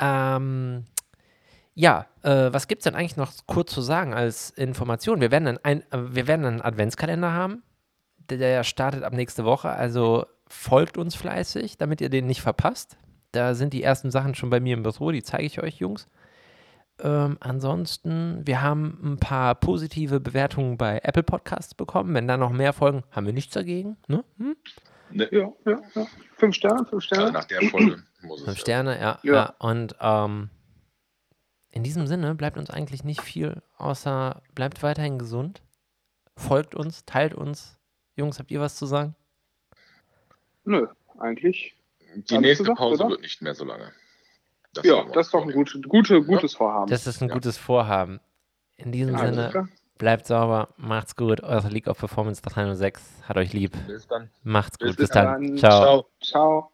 [0.01, 0.85] Ähm,
[1.75, 5.21] ja, äh, was gibt es denn eigentlich noch kurz zu sagen als Information?
[5.21, 7.63] Wir werden einen, ein, äh, wir werden einen Adventskalender haben.
[8.31, 12.97] Der, der startet ab nächste Woche, also folgt uns fleißig, damit ihr den nicht verpasst.
[13.33, 16.09] Da sind die ersten Sachen schon bei mir im Büro, die zeige ich euch, Jungs.
[17.03, 22.15] Ähm, ansonsten, wir haben ein paar positive Bewertungen bei Apple Podcasts bekommen.
[22.15, 23.97] Wenn da noch mehr folgen, haben wir nichts dagegen.
[24.07, 24.25] Ne?
[24.39, 24.57] Hm?
[25.11, 26.07] ne, Ja, ja, ja.
[26.37, 27.33] Fünf Sterne, fünf Sterne.
[27.33, 28.45] nach der Folge muss es.
[28.45, 28.61] Fünf ja.
[28.61, 29.19] Sterne, ja.
[29.23, 29.35] ja.
[29.35, 29.55] Ja.
[29.59, 30.51] Und ähm,
[31.71, 35.63] in diesem Sinne bleibt uns eigentlich nicht viel, außer bleibt weiterhin gesund,
[36.37, 37.79] folgt uns, teilt uns.
[38.17, 39.15] Jungs, habt ihr was zu sagen?
[40.65, 40.87] Nö,
[41.19, 41.75] eigentlich.
[42.15, 43.11] Die Alles nächste gesagt, Pause oder?
[43.13, 43.93] wird nicht mehr so lange.
[44.75, 45.65] Das Ja, das ist doch ein vornehmen.
[45.65, 46.91] gute, gute, gutes Vorhaben.
[46.91, 47.35] Das ist ein Ja.
[47.35, 48.21] gutes Vorhaben.
[48.77, 51.43] In diesem Alles Sinne, bleibt sauber, macht's gut.
[51.43, 53.73] Eure League of Performance 306 hat euch lieb.
[53.87, 54.31] Bis dann.
[54.43, 54.97] Macht's Bis gut.
[54.99, 55.25] Bis dann.
[55.27, 55.47] dann.
[55.49, 55.81] Dann Ciao.
[55.81, 56.07] Ciao.
[56.21, 56.71] Ciao.